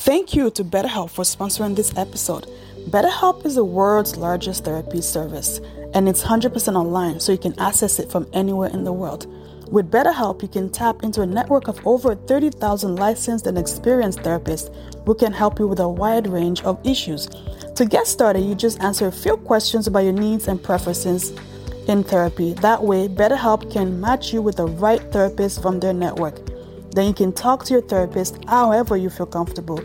Thank 0.00 0.34
you 0.34 0.50
to 0.52 0.64
BetterHelp 0.64 1.10
for 1.10 1.24
sponsoring 1.24 1.76
this 1.76 1.94
episode. 1.94 2.46
BetterHelp 2.88 3.44
is 3.44 3.56
the 3.56 3.64
world's 3.66 4.16
largest 4.16 4.64
therapy 4.64 5.02
service, 5.02 5.60
and 5.92 6.08
it's 6.08 6.22
100% 6.22 6.74
online, 6.74 7.20
so 7.20 7.32
you 7.32 7.38
can 7.38 7.52
access 7.60 7.98
it 7.98 8.10
from 8.10 8.26
anywhere 8.32 8.70
in 8.70 8.84
the 8.84 8.94
world. 8.94 9.26
With 9.70 9.90
BetterHelp, 9.90 10.40
you 10.40 10.48
can 10.48 10.70
tap 10.70 11.02
into 11.02 11.20
a 11.20 11.26
network 11.26 11.68
of 11.68 11.86
over 11.86 12.14
30,000 12.14 12.96
licensed 12.96 13.46
and 13.46 13.58
experienced 13.58 14.20
therapists 14.20 14.74
who 15.04 15.14
can 15.14 15.34
help 15.34 15.58
you 15.58 15.68
with 15.68 15.80
a 15.80 15.88
wide 15.88 16.26
range 16.28 16.62
of 16.62 16.80
issues. 16.82 17.28
To 17.76 17.84
get 17.84 18.06
started, 18.06 18.40
you 18.40 18.54
just 18.54 18.80
answer 18.80 19.06
a 19.06 19.12
few 19.12 19.36
questions 19.36 19.86
about 19.86 20.04
your 20.04 20.14
needs 20.14 20.48
and 20.48 20.62
preferences 20.62 21.38
in 21.88 22.04
therapy. 22.04 22.54
That 22.54 22.82
way, 22.82 23.06
BetterHelp 23.06 23.70
can 23.70 24.00
match 24.00 24.32
you 24.32 24.40
with 24.40 24.56
the 24.56 24.66
right 24.66 25.02
therapist 25.12 25.60
from 25.60 25.78
their 25.78 25.92
network. 25.92 26.40
Then 26.92 27.06
you 27.06 27.14
can 27.14 27.32
talk 27.32 27.64
to 27.64 27.72
your 27.74 27.82
therapist 27.82 28.38
however 28.48 28.96
you 28.96 29.10
feel 29.10 29.26
comfortable, 29.26 29.78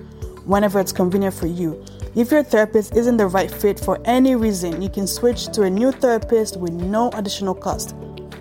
whenever 0.46 0.80
it's 0.80 0.92
convenient 0.92 1.36
for 1.36 1.48
you. 1.48 1.84
If 2.16 2.32
your 2.32 2.44
therapist 2.44 2.96
isn't 2.96 3.18
the 3.18 3.28
right 3.28 3.52
fit 3.52 3.80
for 3.80 4.00
any 4.06 4.36
reason, 4.36 4.82
you 4.82 4.90
can 4.90 5.06
switch 5.06 5.48
to 5.48 5.64
a 5.64 5.70
new 5.70 5.92
therapist 5.92 6.58
with 6.58 6.72
no 6.72 7.10
additional 7.12 7.54
cost. 7.54 7.96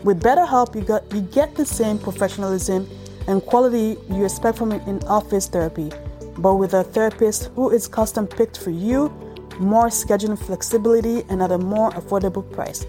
With 0.04 0.22
BetterHelp, 0.22 0.74
you, 0.74 0.82
got, 0.82 1.12
you 1.12 1.22
get 1.22 1.54
the 1.56 1.66
same 1.66 1.98
professionalism 1.98 2.88
and 3.26 3.44
quality 3.44 3.96
you 4.10 4.24
expect 4.24 4.58
from 4.58 4.72
in 4.72 5.02
office 5.04 5.48
therapy, 5.48 5.90
but 6.38 6.54
with 6.54 6.74
a 6.74 6.84
therapist 6.84 7.50
who 7.54 7.70
is 7.70 7.88
custom 7.88 8.26
picked 8.26 8.58
for 8.58 8.70
you, 8.70 9.08
more 9.58 9.86
scheduling 9.86 10.38
flexibility, 10.38 11.24
and 11.28 11.42
at 11.42 11.52
a 11.52 11.58
more 11.58 11.90
affordable 11.92 12.50
price. 12.52 12.86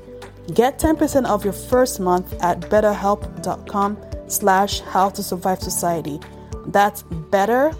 Get 0.54 0.77
10% 0.77 1.26
off 1.26 1.44
your 1.44 1.54
first 1.54 1.99
month 1.99 2.34
at 2.44 2.60
betterhelp.com 2.62 3.98
slash 4.27 4.81
how 4.81 5.09
to 5.09 5.23
survive 5.23 5.59
society. 5.59 6.20
That's 6.67 7.03
better, 7.03 7.73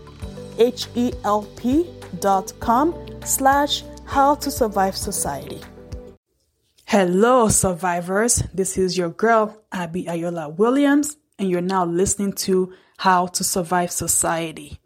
H-E-L-P 0.58 1.90
dot 2.20 2.54
com 2.60 2.96
slash 3.24 3.84
how 4.06 4.36
to 4.36 4.52
survive 4.52 4.96
society. 4.96 5.62
Hello, 6.86 7.50
survivors. 7.50 8.44
This 8.54 8.78
is 8.78 8.98
your 8.98 9.10
girl, 9.10 9.64
Abby 9.72 10.06
Ayola 10.06 10.56
Williams, 10.56 11.18
and 11.40 11.50
you're 11.50 11.62
now 11.62 11.84
listening 11.84 12.34
to 12.34 12.74
How 12.98 13.26
to 13.28 13.44
Survive 13.44 13.92
Society. 13.92 14.80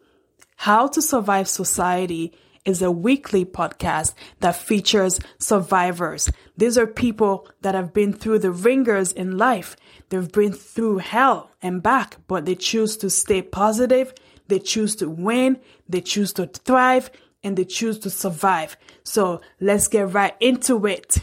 How 0.55 0.88
to 0.88 1.01
Survive 1.01 1.47
Society 1.49 2.33
is 2.65 2.81
a 2.81 2.91
weekly 2.91 3.45
podcast 3.45 4.13
that 4.39 4.55
features 4.55 5.19
survivors. 5.38 6.29
These 6.57 6.77
are 6.77 6.88
people 6.88 7.47
that 7.61 7.75
have 7.75 7.93
been 7.93 8.13
through 8.13 8.39
the 8.39 8.51
ringers 8.51 9.11
in 9.11 9.38
life. 9.38 9.75
They've 10.09 10.31
been 10.31 10.53
through 10.53 10.97
hell 10.99 11.51
and 11.61 11.81
back, 11.81 12.17
but 12.27 12.45
they 12.45 12.55
choose 12.55 12.97
to 12.97 13.09
stay 13.09 13.41
positive. 13.41 14.13
They 14.47 14.59
choose 14.59 14.95
to 14.97 15.09
win. 15.09 15.59
They 15.88 16.01
choose 16.01 16.33
to 16.33 16.47
thrive 16.47 17.11
and 17.43 17.57
they 17.57 17.66
choose 17.66 17.99
to 17.99 18.09
survive. 18.09 18.77
So 19.03 19.41
let's 19.59 19.88
get 19.88 20.13
right 20.13 20.35
into 20.39 20.85
it. 20.85 21.19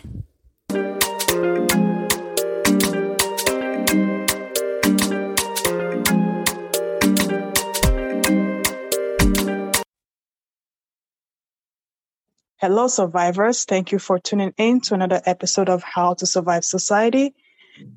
Hello, 12.59 12.89
survivors. 12.89 13.67
Thank 13.67 13.93
you 13.93 13.99
for 13.99 14.19
tuning 14.19 14.55
in 14.57 14.81
to 14.83 14.95
another 14.95 15.21
episode 15.27 15.69
of 15.69 15.83
How 15.83 16.15
to 16.15 16.27
Survive 16.27 16.65
Society. 16.65 17.35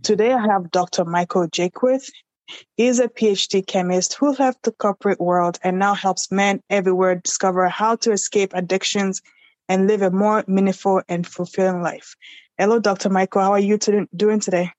Today 0.03 0.33
I 0.33 0.41
have 0.41 0.69
Dr. 0.69 1.05
Michael 1.05 1.47
Jaquith. 1.47 2.11
He 2.75 2.87
is 2.87 2.99
a 2.99 3.07
PhD 3.07 3.65
chemist 3.65 4.15
who 4.15 4.33
left 4.33 4.63
the 4.63 4.73
corporate 4.73 5.21
world 5.21 5.59
and 5.63 5.79
now 5.79 5.93
helps 5.93 6.29
men 6.29 6.61
everywhere 6.69 7.15
discover 7.15 7.69
how 7.69 7.95
to 7.97 8.11
escape 8.11 8.51
addictions 8.53 9.21
and 9.69 9.87
live 9.87 10.01
a 10.01 10.11
more 10.11 10.43
meaningful 10.45 11.01
and 11.07 11.25
fulfilling 11.25 11.81
life. 11.81 12.17
Hello, 12.57 12.79
Dr. 12.79 13.09
Michael. 13.09 13.41
How 13.41 13.53
are 13.53 13.59
you 13.59 13.77
to- 13.77 14.09
doing 14.13 14.41
today? 14.41 14.71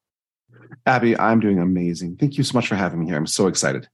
Abby, 0.84 1.18
I'm 1.18 1.40
doing 1.40 1.58
amazing. 1.58 2.16
Thank 2.16 2.36
you 2.36 2.44
so 2.44 2.58
much 2.58 2.68
for 2.68 2.74
having 2.74 3.00
me 3.00 3.06
here. 3.06 3.16
I'm 3.16 3.26
so 3.26 3.46
excited. 3.46 3.88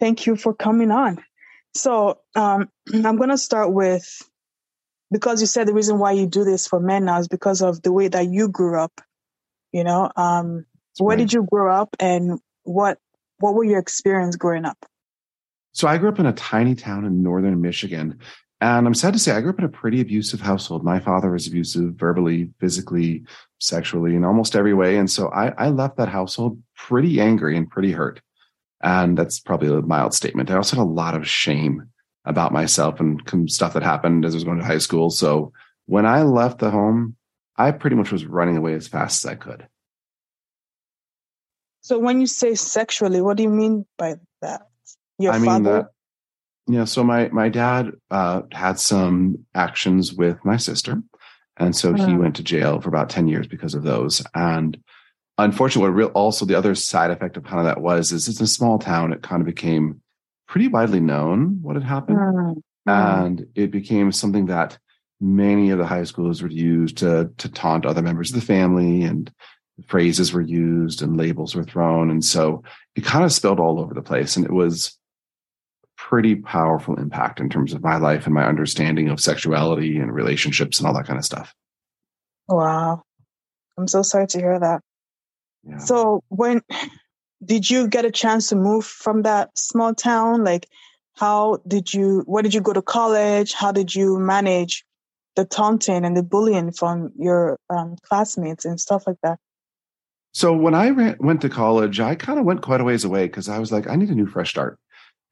Thank 0.00 0.26
you 0.26 0.34
for 0.34 0.52
coming 0.52 0.90
on. 0.90 1.22
So 1.74 2.18
um, 2.34 2.70
I'm 2.92 3.16
going 3.16 3.28
to 3.28 3.38
start 3.38 3.72
with 3.72 4.04
because 5.10 5.40
you 5.40 5.46
said 5.46 5.66
the 5.66 5.74
reason 5.74 5.98
why 5.98 6.12
you 6.12 6.26
do 6.26 6.44
this 6.44 6.66
for 6.66 6.80
men 6.80 7.04
now 7.04 7.18
is 7.18 7.28
because 7.28 7.62
of 7.62 7.82
the 7.82 7.92
way 7.92 8.08
that 8.08 8.28
you 8.28 8.48
grew 8.48 8.80
up. 8.80 9.00
You 9.72 9.84
know, 9.84 10.10
um, 10.16 10.64
where 10.98 11.16
right. 11.16 11.22
did 11.22 11.32
you 11.32 11.46
grow 11.50 11.74
up, 11.74 11.94
and 12.00 12.38
what 12.62 12.98
what 13.38 13.54
were 13.54 13.64
your 13.64 13.78
experience 13.78 14.36
growing 14.36 14.64
up? 14.64 14.78
So 15.72 15.86
I 15.86 15.98
grew 15.98 16.08
up 16.08 16.18
in 16.18 16.26
a 16.26 16.32
tiny 16.32 16.74
town 16.74 17.04
in 17.04 17.22
northern 17.22 17.60
Michigan, 17.60 18.18
and 18.60 18.86
I'm 18.86 18.94
sad 18.94 19.12
to 19.12 19.18
say 19.18 19.32
I 19.32 19.40
grew 19.40 19.50
up 19.50 19.58
in 19.58 19.64
a 19.64 19.68
pretty 19.68 20.00
abusive 20.00 20.40
household. 20.40 20.84
My 20.84 20.98
father 20.98 21.30
was 21.30 21.46
abusive 21.46 21.94
verbally, 21.94 22.50
physically, 22.58 23.24
sexually, 23.60 24.16
in 24.16 24.24
almost 24.24 24.56
every 24.56 24.72
way, 24.72 24.96
and 24.96 25.10
so 25.10 25.28
I, 25.28 25.48
I 25.58 25.68
left 25.68 25.98
that 25.98 26.08
household 26.08 26.62
pretty 26.76 27.20
angry 27.20 27.56
and 27.56 27.68
pretty 27.68 27.92
hurt. 27.92 28.20
And 28.82 29.16
that's 29.16 29.40
probably 29.40 29.68
a 29.68 29.82
mild 29.82 30.14
statement. 30.14 30.50
I 30.50 30.56
also 30.56 30.76
had 30.76 30.82
a 30.82 30.84
lot 30.84 31.14
of 31.14 31.26
shame 31.26 31.88
about 32.26 32.52
myself 32.52 33.00
and 33.00 33.20
stuff 33.50 33.72
that 33.74 33.82
happened 33.82 34.24
as 34.24 34.34
I 34.34 34.36
was 34.36 34.44
going 34.44 34.58
to 34.58 34.64
high 34.64 34.78
school. 34.78 35.10
So 35.10 35.52
when 35.86 36.04
I 36.04 36.22
left 36.22 36.58
the 36.58 36.70
home, 36.70 37.16
I 37.56 37.70
pretty 37.70 37.96
much 37.96 38.12
was 38.12 38.26
running 38.26 38.56
away 38.56 38.74
as 38.74 38.88
fast 38.88 39.24
as 39.24 39.30
I 39.30 39.34
could. 39.36 39.66
So 41.80 41.98
when 41.98 42.20
you 42.20 42.26
say 42.26 42.54
sexually, 42.56 43.22
what 43.22 43.36
do 43.36 43.44
you 43.44 43.48
mean 43.48 43.86
by 43.96 44.16
that? 44.42 44.68
Your 45.18 45.32
I 45.32 45.38
father? 45.38 45.52
mean 45.52 45.62
that 45.62 45.86
yeah, 46.68 46.84
so 46.84 47.04
my 47.04 47.28
my 47.28 47.48
dad 47.48 47.92
uh, 48.10 48.42
had 48.50 48.80
some 48.80 49.46
actions 49.54 50.12
with 50.12 50.44
my 50.44 50.56
sister, 50.56 51.00
and 51.56 51.76
so 51.76 51.94
he 51.94 52.02
uh-huh. 52.02 52.16
went 52.16 52.36
to 52.36 52.42
jail 52.42 52.80
for 52.80 52.88
about 52.88 53.08
ten 53.08 53.28
years 53.28 53.46
because 53.46 53.74
of 53.74 53.84
those. 53.84 54.24
And 54.34 54.76
unfortunately, 55.38 55.90
what 55.90 55.96
real 55.96 56.08
also 56.08 56.44
the 56.44 56.56
other 56.56 56.74
side 56.74 57.12
effect 57.12 57.36
of 57.36 57.44
kind 57.44 57.60
of 57.60 57.66
that 57.66 57.80
was 57.80 58.10
is 58.10 58.26
it's 58.26 58.40
a 58.40 58.48
small 58.48 58.80
town. 58.80 59.12
It 59.12 59.22
kind 59.22 59.40
of 59.40 59.46
became 59.46 60.00
pretty 60.46 60.68
widely 60.68 61.00
known 61.00 61.58
what 61.62 61.76
had 61.76 61.84
happened. 61.84 62.18
Mm-hmm. 62.18 62.90
And 62.90 63.46
it 63.54 63.70
became 63.70 64.12
something 64.12 64.46
that 64.46 64.78
many 65.20 65.70
of 65.70 65.78
the 65.78 65.86
high 65.86 66.04
schools 66.04 66.42
would 66.42 66.52
use 66.52 66.92
to, 66.94 67.30
to 67.38 67.48
taunt 67.48 67.86
other 67.86 68.02
members 68.02 68.30
of 68.30 68.40
the 68.40 68.46
family 68.46 69.02
and 69.02 69.32
phrases 69.86 70.32
were 70.32 70.42
used 70.42 71.02
and 71.02 71.16
labels 71.16 71.54
were 71.54 71.64
thrown. 71.64 72.10
And 72.10 72.24
so 72.24 72.62
it 72.94 73.04
kind 73.04 73.24
of 73.24 73.32
spilled 73.32 73.60
all 73.60 73.80
over 73.80 73.94
the 73.94 74.02
place. 74.02 74.36
And 74.36 74.44
it 74.44 74.52
was 74.52 74.98
pretty 75.96 76.36
powerful 76.36 76.94
impact 76.96 77.40
in 77.40 77.48
terms 77.48 77.72
of 77.72 77.82
my 77.82 77.96
life 77.96 78.26
and 78.26 78.34
my 78.34 78.46
understanding 78.46 79.08
of 79.08 79.20
sexuality 79.20 79.98
and 79.98 80.14
relationships 80.14 80.78
and 80.78 80.86
all 80.86 80.94
that 80.94 81.06
kind 81.06 81.18
of 81.18 81.24
stuff. 81.24 81.54
Wow. 82.48 83.02
I'm 83.76 83.88
so 83.88 84.02
sorry 84.02 84.26
to 84.28 84.38
hear 84.38 84.58
that. 84.58 84.80
Yeah. 85.64 85.78
So 85.78 86.22
when 86.28 86.62
did 87.44 87.68
you 87.68 87.88
get 87.88 88.04
a 88.04 88.10
chance 88.10 88.48
to 88.48 88.56
move 88.56 88.84
from 88.84 89.22
that 89.22 89.56
small 89.56 89.94
town? 89.94 90.44
Like, 90.44 90.68
how 91.14 91.58
did 91.66 91.92
you, 91.92 92.22
where 92.26 92.42
did 92.42 92.54
you 92.54 92.60
go 92.60 92.72
to 92.72 92.82
college? 92.82 93.52
How 93.52 93.72
did 93.72 93.94
you 93.94 94.18
manage 94.18 94.84
the 95.34 95.44
taunting 95.44 96.04
and 96.04 96.16
the 96.16 96.22
bullying 96.22 96.72
from 96.72 97.12
your 97.16 97.58
um, 97.70 97.96
classmates 98.02 98.64
and 98.64 98.80
stuff 98.80 99.06
like 99.06 99.18
that? 99.22 99.38
So 100.32 100.52
when 100.52 100.74
I 100.74 100.90
went 101.18 101.40
to 101.42 101.48
college, 101.48 101.98
I 101.98 102.14
kind 102.14 102.38
of 102.38 102.44
went 102.44 102.60
quite 102.60 102.80
a 102.80 102.84
ways 102.84 103.04
away 103.04 103.26
because 103.26 103.48
I 103.48 103.58
was 103.58 103.72
like, 103.72 103.88
I 103.88 103.96
need 103.96 104.10
a 104.10 104.14
new 104.14 104.26
fresh 104.26 104.50
start. 104.50 104.78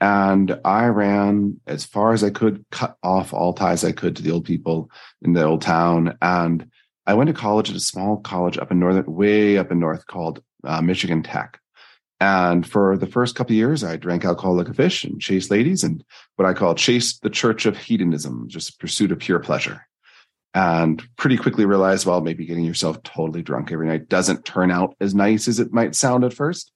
And 0.01 0.59
I 0.65 0.87
ran 0.87 1.61
as 1.67 1.85
far 1.85 2.13
as 2.13 2.25
I 2.25 2.31
could, 2.31 2.65
cut 2.71 2.97
off 3.03 3.33
all 3.33 3.53
ties 3.53 3.85
I 3.85 3.93
could 3.93 4.17
to 4.17 4.23
the 4.23 4.31
old 4.31 4.45
people 4.45 4.91
in 5.23 5.35
the 5.35 5.45
old 5.45 5.63
town. 5.63 6.17
And 6.23 6.71
I 7.07 7.15
went 7.15 7.29
to 7.29 7.35
college 7.35 7.69
at 7.71 7.77
a 7.77 7.81
small 7.81 8.17
college 8.19 8.57
up 8.57 8.71
in 8.71 8.79
northern, 8.79 9.05
way 9.07 9.59
up 9.59 9.71
in 9.71 9.79
north 9.79 10.07
called 10.07 10.43
uh, 10.65 10.81
Michigan 10.81 11.23
Tech. 11.23 11.61
And 12.21 12.67
for 12.67 12.97
the 12.97 13.07
first 13.07 13.35
couple 13.35 13.57
years, 13.57 13.83
I 13.83 13.97
drank 13.97 14.25
alcohol 14.25 14.57
like 14.57 14.69
a 14.69 14.75
fish 14.75 15.05
and 15.05 15.21
chased 15.21 15.51
ladies 15.51 15.83
and 15.83 16.05
what 16.37 16.47
I 16.47 16.55
call 16.55 16.75
chased 16.75 17.23
the 17.23 17.31
church 17.31 17.67
of 17.67 17.77
hedonism, 17.77 18.49
just 18.49 18.79
pursuit 18.79 19.13
of 19.13 19.19
pure 19.19 19.41
pleasure. 19.41 19.87
And 20.55 21.03
pretty 21.17 21.37
quickly 21.37 21.65
realized, 21.65 22.07
well, 22.07 22.21
maybe 22.21 22.47
getting 22.47 22.65
yourself 22.65 23.03
totally 23.03 23.43
drunk 23.43 23.73
every 23.73 23.89
night 23.89 24.09
doesn't 24.09 24.45
turn 24.45 24.71
out 24.71 24.95
as 25.01 25.15
nice 25.15 25.49
as 25.49 25.59
it 25.59 25.73
might 25.73 25.97
sound 25.97 26.23
at 26.23 26.33
first. 26.33 26.71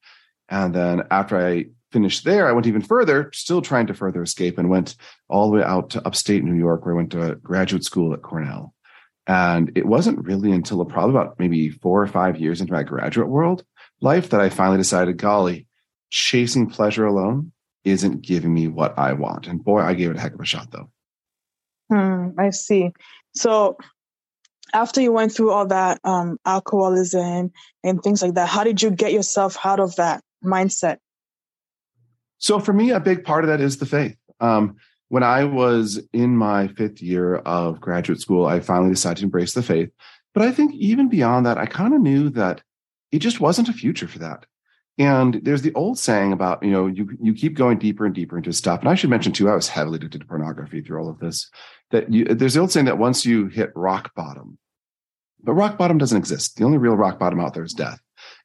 And 0.49 0.75
then 0.75 1.05
after 1.13 1.39
I 1.39 1.67
finished 1.93 2.25
there, 2.25 2.49
I 2.49 2.53
went 2.53 2.67
even 2.67 2.83
further, 2.83 3.31
still 3.33 3.63
trying 3.63 3.87
to 3.87 3.95
further 3.95 4.23
escape 4.23 4.59
and 4.59 4.69
went 4.69 4.97
all 5.29 5.49
the 5.49 5.59
way 5.59 5.63
out 5.63 5.91
to 5.91 6.05
upstate 6.07 6.43
New 6.43 6.57
York, 6.57 6.85
where 6.85 6.95
I 6.95 6.97
went 6.97 7.13
to 7.13 7.37
graduate 7.37 7.85
school 7.85 8.13
at 8.13 8.23
Cornell. 8.23 8.75
And 9.29 9.71
it 9.77 9.87
wasn't 9.87 10.25
really 10.25 10.51
until 10.53 10.85
probably 10.85 11.15
about 11.15 11.39
maybe 11.39 11.71
four 11.71 12.03
or 12.03 12.07
five 12.07 12.39
years 12.39 12.61
into 12.61 12.73
my 12.73 12.83
graduate 12.83 13.29
world 13.29 13.65
life 14.01 14.31
that 14.31 14.41
I 14.41 14.49
finally 14.49 14.79
decided, 14.79 15.17
golly, 15.17 15.67
chasing 16.11 16.69
pleasure 16.69 17.07
alone 17.07 17.53
isn't 17.85 18.23
giving 18.23 18.53
me 18.53 18.69
what 18.69 18.99
I 18.99 19.13
want. 19.13 19.47
And 19.47 19.63
boy, 19.63 19.81
I 19.81 19.95
gave 19.95 20.11
it 20.11 20.17
a 20.17 20.21
heck 20.21 20.35
of 20.35 20.41
a 20.41 20.45
shot 20.45 20.71
though. 20.71 20.91
Hmm, 21.91 22.39
I 22.39 22.51
see. 22.51 22.93
So 23.35 23.79
after 24.75 25.01
you 25.01 25.13
went 25.13 25.33
through 25.33 25.53
all 25.53 25.67
that 25.67 26.01
um, 26.05 26.39
alcoholism 26.45 27.53
and 27.83 28.03
things 28.03 28.23
like 28.23 28.35
that, 28.35 28.49
how 28.49 28.65
did 28.65 28.83
you 28.83 28.91
get 28.91 29.13
yourself 29.13 29.57
out 29.65 29.81
of 29.81 29.97
that 29.97 30.23
mindset? 30.45 30.99
So 32.39 32.61
for 32.61 32.73
me, 32.73 32.91
a 32.91 33.01
big 33.01 33.25
part 33.25 33.45
of 33.45 33.49
that 33.49 33.61
is 33.61 33.79
the 33.79 33.87
faith. 33.87 34.17
Um, 34.41 34.77
when 35.09 35.23
I 35.23 35.45
was 35.45 36.01
in 36.13 36.37
my 36.37 36.69
fifth 36.69 37.01
year 37.01 37.37
of 37.37 37.81
graduate 37.81 38.21
school, 38.21 38.47
I 38.47 38.61
finally 38.61 38.91
decided 38.91 39.19
to 39.19 39.25
embrace 39.25 39.55
the 39.55 39.63
faith. 39.63 39.91
But 40.35 40.43
I 40.43 40.53
think 40.53 40.75
even 40.75 41.09
beyond 41.09 41.47
that, 41.47 41.59
I 41.59 41.67
kind 41.67 41.95
of 41.95 42.01
knew 42.01 42.29
that 42.31 42.63
it 43.13 43.21
just 43.21 43.41
wasn't 43.41 43.69
a 43.69 43.73
future 43.73 44.09
for 44.09 44.19
that. 44.21 44.47
And 44.99 45.41
there's 45.45 45.63
the 45.63 45.75
old 45.75 45.99
saying 45.99 46.33
about, 46.33 46.63
you 46.63 46.73
know, 46.73 46.89
you, 46.89 47.17
you 47.23 47.33
keep 47.33 47.55
going 47.55 47.79
deeper 47.79 48.05
and 48.05 48.15
deeper 48.15 48.37
into 48.37 48.53
stuff. 48.53 48.81
And 48.81 48.89
I 48.89 48.97
should 48.97 49.11
mention 49.11 49.33
too, 49.33 49.49
I 49.49 49.55
was 49.55 49.69
heavily 49.69 49.97
addicted 49.97 50.23
to 50.23 50.27
pornography 50.27 50.81
through 50.81 51.01
all 51.01 51.09
of 51.09 51.21
this, 51.21 51.49
that 51.93 52.13
you, 52.13 52.25
there's 52.25 52.55
the 52.55 52.61
old 52.61 52.73
saying 52.73 52.87
that 52.87 52.99
once 52.99 53.25
you 53.25 53.47
hit 53.47 53.71
rock 53.77 54.13
bottom, 54.17 54.59
but 55.43 55.55
rock 55.55 55.79
bottom 55.79 55.99
doesn't 55.99 56.19
exist. 56.19 56.57
The 56.57 56.65
only 56.65 56.79
real 56.79 56.97
rock 56.97 57.19
bottom 57.19 57.39
out 57.39 57.55
there 57.55 57.63
is 57.63 57.75
death. 57.75 58.01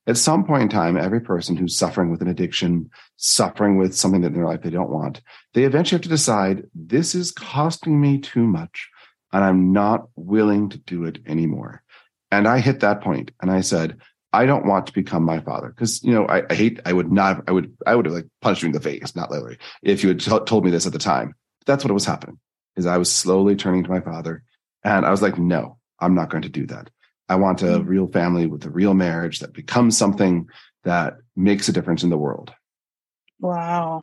At 0.06 0.18
some 0.18 0.46
point 0.46 0.64
in 0.64 0.70
time, 0.70 0.96
every 0.96 1.22
person 1.22 1.56
who's 1.56 1.76
suffering 1.76 2.12
with 2.12 2.22
an 2.22 2.28
addiction, 2.28 2.92
suffering 3.16 3.78
with 3.78 3.96
something 3.96 4.22
that 4.22 4.28
in 4.28 4.34
their 4.34 4.46
life 4.46 4.62
they 4.62 4.70
don't 4.70 4.92
want, 4.92 5.22
they 5.56 5.64
eventually 5.64 5.98
have 5.98 6.04
to 6.04 6.10
decide 6.10 6.68
this 6.76 7.16
is 7.16 7.32
costing 7.32 8.00
me 8.00 8.20
too 8.20 8.46
much 8.46 8.90
and 9.32 9.44
I'm 9.44 9.74
not 9.74 10.08
willing 10.16 10.70
to 10.70 10.78
do 10.78 11.06
it 11.06 11.18
anymore. 11.26 11.82
And 12.32 12.48
I 12.48 12.60
hit 12.60 12.82
that 12.82 13.02
point 13.02 13.32
and 13.42 13.50
I 13.50 13.62
said, 13.62 13.98
I 14.34 14.46
don't 14.46 14.66
want 14.66 14.88
to 14.88 14.94
become 14.94 15.24
my 15.24 15.40
father. 15.40 15.70
Because 15.70 16.04
you 16.04 16.12
know 16.12 16.26
I, 16.26 16.44
I, 16.50 16.56
hate 16.56 16.80
I 16.86 16.94
would 16.94 17.12
not 17.12 17.44
I 17.48 17.52
would 17.52 17.76
I 17.86 17.96
would 17.96 18.06
have 18.06 18.16
like 18.16 18.28
punched 18.42 18.64
you 18.64 18.68
in 18.68 18.74
the 18.74 18.80
face 18.80 19.16
not 19.16 19.32
literally 19.32 19.58
if 19.82 20.04
you 20.04 20.10
had 20.10 20.20
t- 20.20 20.40
told 20.46 20.66
me 20.66 20.72
this 20.72 20.86
at 20.86 20.94
the 20.94 21.00
time. 21.00 21.36
That's 21.66 21.84
what 21.84 21.94
was 21.94 22.06
happening 22.06 22.40
is 22.76 22.86
I 22.86 22.98
was 22.98 23.12
slowly 23.12 23.56
turning 23.56 23.84
to 23.84 23.90
my 23.90 24.02
father 24.02 24.44
and 24.84 25.06
I 25.06 25.12
was 25.12 25.22
like 25.22 25.38
no 25.38 25.78
I'm 26.00 26.16
not 26.16 26.30
going 26.30 26.44
to 26.44 26.50
do 26.50 26.66
that. 26.68 26.90
I 27.30 27.36
want 27.36 27.62
a 27.62 27.66
mm-hmm. 27.66 27.88
real 27.88 28.08
family 28.08 28.48
with 28.48 28.66
a 28.66 28.70
real 28.70 28.94
marriage 28.94 29.40
that 29.40 29.54
becomes 29.54 29.98
something 29.98 30.48
that 30.84 31.16
makes 31.36 31.70
a 31.70 31.72
difference 31.72 32.04
in 32.04 32.10
the 32.10 32.18
world. 32.18 32.52
Wow. 33.40 34.02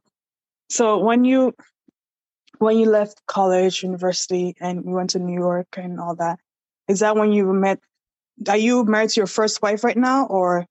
So 0.71 0.99
when 0.99 1.25
you 1.25 1.55
when 2.59 2.79
you 2.79 2.87
left 2.87 3.23
college 3.27 3.83
university 3.83 4.55
and 4.61 4.85
you 4.85 4.93
went 4.93 5.11
to 5.11 5.19
New 5.19 5.39
York 5.39 5.69
and 5.77 5.99
all 5.99 6.15
that 6.17 6.39
is 6.89 7.01
that 7.01 7.17
when 7.17 7.33
you 7.33 7.53
met 7.53 7.81
are 8.49 8.57
you 8.57 8.85
married 8.85 9.11
to 9.11 9.21
your 9.21 9.27
first 9.27 9.63
wife 9.63 9.85
right 9.85 9.97
now 9.97 10.27
or? 10.27 10.67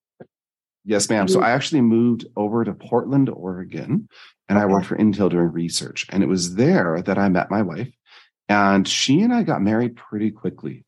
Yes, 0.86 1.10
ma'am. 1.10 1.28
So 1.28 1.42
I 1.42 1.52
actually 1.52 1.82
moved 1.82 2.26
over 2.36 2.64
to 2.64 2.74
Portland, 2.74 3.30
Oregon, 3.30 4.08
and 4.48 4.58
I 4.58 4.66
worked 4.66 4.88
for 4.88 4.98
Intel 4.98 5.30
doing 5.30 5.52
research. 5.52 6.08
And 6.10 6.24
it 6.24 6.28
was 6.28 6.56
there 6.56 7.02
that 7.02 7.18
I 7.18 7.30
met 7.30 7.52
my 7.52 7.62
wife. 7.62 7.92
And 8.48 8.88
she 8.88 9.22
and 9.22 9.32
I 9.34 9.44
got 9.44 9.62
married 9.62 9.96
pretty 9.96 10.32
quickly. 10.32 10.86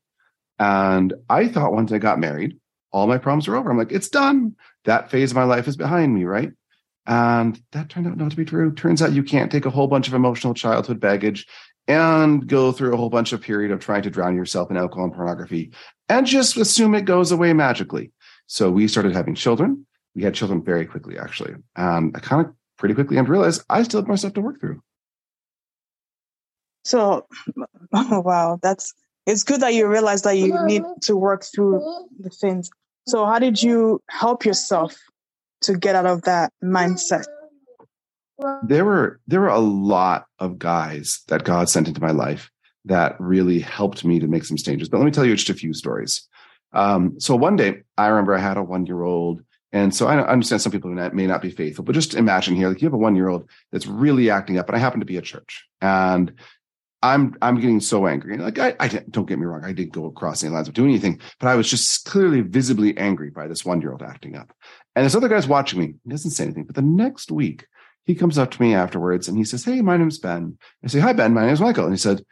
And 0.58 1.14
I 1.28 1.48
thought 1.48 1.72
once 1.72 1.92
I 1.92 1.98
got 1.98 2.18
married, 2.18 2.58
all 2.90 3.06
my 3.06 3.18
problems 3.18 3.46
were 3.46 3.56
over. 3.56 3.70
I'm 3.70 3.78
like, 3.78 3.92
it's 3.92 4.08
done. 4.08 4.56
That 4.84 5.10
phase 5.10 5.30
of 5.30 5.36
my 5.36 5.44
life 5.44 5.68
is 5.68 5.76
behind 5.76 6.14
me, 6.14 6.24
right? 6.24 6.52
And 7.06 7.60
that 7.72 7.88
turned 7.88 8.06
out 8.06 8.16
not 8.16 8.30
to 8.30 8.36
be 8.36 8.44
true. 8.44 8.72
Turns 8.72 9.02
out 9.02 9.12
you 9.12 9.22
can't 9.22 9.50
take 9.50 9.66
a 9.66 9.70
whole 9.70 9.88
bunch 9.88 10.08
of 10.08 10.14
emotional 10.14 10.54
childhood 10.54 11.00
baggage 11.00 11.46
and 11.88 12.46
go 12.46 12.72
through 12.72 12.94
a 12.94 12.96
whole 12.96 13.10
bunch 13.10 13.32
of 13.32 13.40
period 13.40 13.70
of 13.70 13.80
trying 13.80 14.02
to 14.02 14.10
drown 14.10 14.36
yourself 14.36 14.70
in 14.70 14.76
alcohol 14.76 15.04
and 15.04 15.14
pornography 15.14 15.72
and 16.08 16.26
just 16.26 16.56
assume 16.56 16.94
it 16.94 17.04
goes 17.04 17.32
away 17.32 17.52
magically. 17.52 18.12
So 18.46 18.70
we 18.70 18.88
started 18.88 19.12
having 19.12 19.34
children. 19.34 19.86
We 20.14 20.22
had 20.22 20.34
children 20.34 20.62
very 20.62 20.86
quickly, 20.86 21.18
actually. 21.18 21.54
And 21.74 22.16
I 22.16 22.20
kind 22.20 22.46
of 22.46 22.52
pretty 22.76 22.94
quickly 22.94 23.16
and 23.16 23.28
realized 23.28 23.62
I 23.70 23.82
still 23.82 24.00
have 24.00 24.08
more 24.08 24.16
stuff 24.16 24.34
to 24.34 24.40
work 24.40 24.60
through. 24.60 24.82
So, 26.84 27.26
oh, 27.92 28.20
wow, 28.24 28.58
that's 28.62 28.94
it's 29.26 29.44
good 29.44 29.60
that 29.60 29.74
you 29.74 29.86
realize 29.86 30.22
that 30.22 30.36
you 30.36 30.58
need 30.64 30.82
to 31.02 31.16
work 31.16 31.44
through 31.44 31.80
the 32.18 32.30
things. 32.30 32.70
So, 33.06 33.24
how 33.24 33.38
did 33.38 33.62
you 33.62 34.02
help 34.10 34.44
yourself 34.44 34.96
to 35.62 35.76
get 35.76 35.94
out 35.94 36.06
of 36.06 36.22
that 36.22 36.52
mindset? 36.62 37.24
There 38.64 38.84
were 38.84 39.20
there 39.26 39.40
were 39.40 39.48
a 39.48 39.58
lot 39.58 40.26
of 40.38 40.58
guys 40.58 41.22
that 41.28 41.44
God 41.44 41.68
sent 41.68 41.88
into 41.88 42.00
my 42.00 42.10
life 42.10 42.50
that 42.84 43.16
really 43.20 43.60
helped 43.60 44.04
me 44.04 44.18
to 44.18 44.26
make 44.26 44.44
some 44.44 44.56
changes. 44.56 44.88
But 44.88 44.98
let 44.98 45.04
me 45.04 45.12
tell 45.12 45.24
you 45.24 45.36
just 45.36 45.50
a 45.50 45.54
few 45.54 45.72
stories. 45.72 46.28
Um, 46.72 47.20
so 47.20 47.36
one 47.36 47.56
day, 47.56 47.82
I 47.96 48.08
remember 48.08 48.34
I 48.34 48.40
had 48.40 48.56
a 48.56 48.62
one 48.62 48.86
year 48.86 49.02
old. 49.02 49.42
And 49.74 49.94
so 49.94 50.06
I 50.06 50.18
understand 50.26 50.60
some 50.60 50.72
people 50.72 50.90
may 50.90 51.26
not 51.26 51.40
be 51.40 51.50
faithful, 51.50 51.82
but 51.82 51.94
just 51.94 52.14
imagine 52.14 52.54
here, 52.54 52.68
like 52.68 52.82
you 52.82 52.86
have 52.86 52.92
a 52.92 52.98
one 52.98 53.16
year 53.16 53.28
old 53.28 53.48
that's 53.70 53.86
really 53.86 54.28
acting 54.28 54.58
up, 54.58 54.68
and 54.68 54.76
I 54.76 54.78
happen 54.78 55.00
to 55.00 55.06
be 55.06 55.16
at 55.16 55.24
church, 55.24 55.66
and 55.80 56.30
I'm 57.02 57.36
I'm 57.40 57.58
getting 57.58 57.80
so 57.80 58.06
angry. 58.06 58.36
Like 58.36 58.58
I, 58.58 58.76
I 58.78 58.88
don't 58.88 59.26
get 59.26 59.38
me 59.38 59.46
wrong, 59.46 59.64
I 59.64 59.72
didn't 59.72 59.94
go 59.94 60.04
across 60.04 60.42
any 60.42 60.52
lines 60.52 60.68
of 60.68 60.74
doing 60.74 60.90
anything, 60.90 61.20
but 61.40 61.48
I 61.48 61.54
was 61.54 61.70
just 61.70 62.04
clearly 62.04 62.42
visibly 62.42 62.96
angry 62.98 63.30
by 63.30 63.48
this 63.48 63.64
one 63.64 63.80
year 63.80 63.92
old 63.92 64.02
acting 64.02 64.36
up. 64.36 64.52
And 64.94 65.06
this 65.06 65.14
other 65.14 65.28
guy's 65.28 65.48
watching 65.48 65.80
me. 65.80 65.94
He 66.04 66.10
doesn't 66.10 66.32
say 66.32 66.44
anything. 66.44 66.64
But 66.64 66.74
the 66.74 66.82
next 66.82 67.32
week, 67.32 67.66
he 68.04 68.14
comes 68.14 68.38
up 68.38 68.50
to 68.52 68.62
me 68.62 68.74
afterwards 68.74 69.28
and 69.28 69.36
he 69.36 69.44
says, 69.44 69.64
"Hey, 69.64 69.80
my 69.82 69.96
name's 69.96 70.18
Ben." 70.18 70.58
I 70.84 70.88
say, 70.88 71.00
"Hi, 71.00 71.12
Ben. 71.12 71.34
My 71.34 71.46
name's 71.46 71.60
Michael." 71.60 71.84
And 71.84 71.92
he 71.92 71.98
said, 71.98 72.24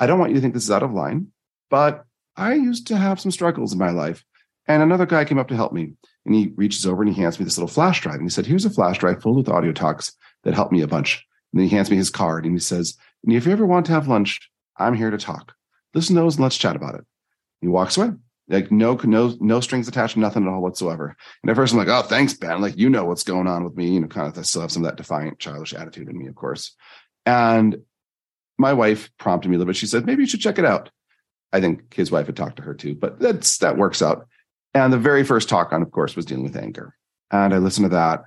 I 0.00 0.06
don't 0.06 0.18
want 0.18 0.32
you 0.32 0.36
to 0.36 0.40
think 0.40 0.54
this 0.54 0.64
is 0.64 0.70
out 0.70 0.82
of 0.82 0.92
line, 0.92 1.28
but 1.70 2.04
I 2.36 2.54
used 2.54 2.86
to 2.88 2.96
have 2.96 3.20
some 3.20 3.30
struggles 3.30 3.72
in 3.72 3.78
my 3.78 3.90
life. 3.90 4.24
And 4.66 4.82
another 4.82 5.06
guy 5.06 5.24
came 5.24 5.38
up 5.38 5.48
to 5.48 5.56
help 5.56 5.72
me. 5.72 5.92
And 6.26 6.34
he 6.34 6.52
reaches 6.56 6.86
over 6.86 7.02
and 7.02 7.14
he 7.14 7.20
hands 7.20 7.38
me 7.38 7.44
this 7.44 7.58
little 7.58 7.68
flash 7.68 8.00
drive. 8.00 8.16
And 8.16 8.24
he 8.24 8.30
said, 8.30 8.46
Here's 8.46 8.64
a 8.64 8.70
flash 8.70 8.98
drive 8.98 9.22
full 9.22 9.34
with 9.34 9.48
audio 9.48 9.72
talks 9.72 10.12
that 10.42 10.54
helped 10.54 10.72
me 10.72 10.80
a 10.80 10.88
bunch. 10.88 11.24
And 11.52 11.60
then 11.60 11.68
he 11.68 11.74
hands 11.74 11.90
me 11.90 11.96
his 11.96 12.10
card 12.10 12.44
and 12.44 12.54
he 12.54 12.58
says, 12.58 12.96
if 13.26 13.46
you 13.46 13.52
ever 13.52 13.64
want 13.64 13.86
to 13.86 13.92
have 13.92 14.08
lunch, 14.08 14.50
I'm 14.76 14.94
here 14.94 15.10
to 15.10 15.18
talk. 15.18 15.54
Listen 15.94 16.16
to 16.16 16.22
those 16.22 16.36
and 16.36 16.42
let's 16.42 16.58
chat 16.58 16.76
about 16.76 16.96
it. 16.96 17.04
He 17.60 17.68
walks 17.68 17.96
away. 17.96 18.10
Like 18.48 18.70
no, 18.70 18.94
no, 19.04 19.34
no 19.40 19.60
strings 19.60 19.88
attached, 19.88 20.16
nothing 20.16 20.42
at 20.42 20.48
all 20.50 20.60
whatsoever. 20.60 21.16
And 21.42 21.50
at 21.50 21.56
first 21.56 21.72
I'm 21.72 21.78
like, 21.78 21.88
oh, 21.88 22.02
thanks, 22.02 22.34
Ben. 22.34 22.60
Like, 22.60 22.76
you 22.76 22.90
know 22.90 23.04
what's 23.04 23.22
going 23.22 23.46
on 23.46 23.64
with 23.64 23.76
me. 23.76 23.94
You 23.94 24.00
know, 24.00 24.06
kind 24.06 24.28
of 24.28 24.38
I 24.38 24.42
still 24.42 24.60
have 24.60 24.70
some 24.70 24.84
of 24.84 24.90
that 24.90 24.96
defiant, 24.96 25.38
childish 25.38 25.72
attitude 25.72 26.08
in 26.08 26.18
me, 26.18 26.26
of 26.26 26.34
course. 26.34 26.74
And 27.24 27.78
my 28.58 28.74
wife 28.74 29.10
prompted 29.18 29.48
me 29.48 29.56
a 29.56 29.58
little 29.58 29.72
bit. 29.72 29.76
She 29.76 29.86
said, 29.86 30.04
maybe 30.04 30.22
you 30.22 30.28
should 30.28 30.40
check 30.40 30.58
it 30.58 30.64
out. 30.64 30.90
I 31.52 31.60
think 31.60 31.94
his 31.94 32.10
wife 32.10 32.26
had 32.26 32.36
talked 32.36 32.56
to 32.56 32.62
her 32.62 32.74
too, 32.74 32.94
but 32.94 33.18
that's 33.18 33.58
that 33.58 33.78
works 33.78 34.02
out. 34.02 34.26
And 34.74 34.92
the 34.92 34.98
very 34.98 35.22
first 35.22 35.48
talk 35.48 35.72
on, 35.72 35.82
of 35.82 35.90
course, 35.90 36.16
was 36.16 36.26
dealing 36.26 36.44
with 36.44 36.56
anger. 36.56 36.94
And 37.30 37.54
I 37.54 37.58
listened 37.58 37.84
to 37.86 37.96
that. 37.96 38.24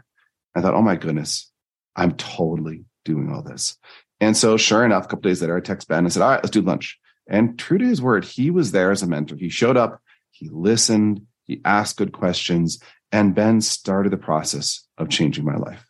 I 0.55 0.61
thought, 0.61 0.73
oh 0.73 0.81
my 0.81 0.95
goodness, 0.95 1.51
I'm 1.95 2.13
totally 2.13 2.85
doing 3.05 3.31
all 3.31 3.43
this. 3.43 3.77
And 4.19 4.35
so 4.35 4.57
sure 4.57 4.83
enough, 4.83 5.05
a 5.05 5.07
couple 5.09 5.29
days 5.29 5.41
later, 5.41 5.57
I 5.57 5.59
text 5.59 5.87
Ben 5.87 6.05
and 6.05 6.11
said, 6.11 6.23
all 6.23 6.29
right, 6.29 6.43
let's 6.43 6.49
do 6.49 6.61
lunch. 6.61 6.97
And 7.29 7.59
true 7.59 7.77
to 7.77 7.85
his 7.85 8.01
word, 8.01 8.23
he 8.23 8.49
was 8.49 8.71
there 8.71 8.91
as 8.91 9.03
a 9.03 9.07
mentor. 9.07 9.35
He 9.35 9.49
showed 9.49 9.77
up, 9.77 10.01
he 10.37 10.49
listened, 10.51 11.21
he 11.45 11.61
asked 11.65 11.97
good 11.97 12.13
questions, 12.13 12.79
and 13.11 13.33
Ben 13.33 13.61
started 13.61 14.11
the 14.11 14.17
process 14.17 14.85
of 14.97 15.09
changing 15.09 15.45
my 15.45 15.55
life. 15.55 15.83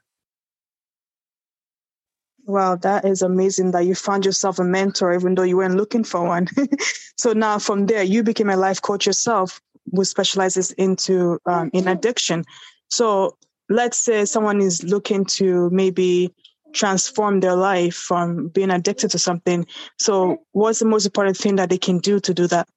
Wow, 2.45 2.75
that 2.77 3.03
is 3.03 3.21
amazing 3.21 3.71
that 3.71 3.85
you 3.85 3.93
found 3.93 4.25
yourself 4.25 4.57
a 4.57 4.63
mentor, 4.63 5.13
even 5.13 5.35
though 5.35 5.43
you 5.43 5.57
weren't 5.57 5.75
looking 5.75 6.05
for 6.05 6.25
one. 6.25 6.47
so 7.17 7.33
now 7.33 7.59
from 7.59 7.87
there, 7.87 8.03
you 8.03 8.23
became 8.23 8.49
a 8.49 8.55
life 8.55 8.81
coach 8.81 9.05
yourself 9.05 9.59
who 9.91 10.05
specializes 10.05 10.71
into 10.71 11.39
um, 11.45 11.69
in 11.73 11.89
addiction. 11.89 12.45
So 12.89 13.37
let's 13.69 13.97
say 13.97 14.23
someone 14.23 14.61
is 14.61 14.81
looking 14.83 15.25
to 15.25 15.69
maybe 15.71 16.33
transform 16.71 17.41
their 17.41 17.55
life 17.55 17.95
from 17.95 18.47
being 18.47 18.71
addicted 18.71 19.11
to 19.11 19.19
something. 19.19 19.65
So 19.99 20.43
what's 20.53 20.79
the 20.79 20.85
most 20.85 21.05
important 21.05 21.35
thing 21.35 21.57
that 21.57 21.69
they 21.69 21.77
can 21.77 21.97
do 21.99 22.21
to 22.21 22.33
do 22.33 22.47
that? 22.47 22.69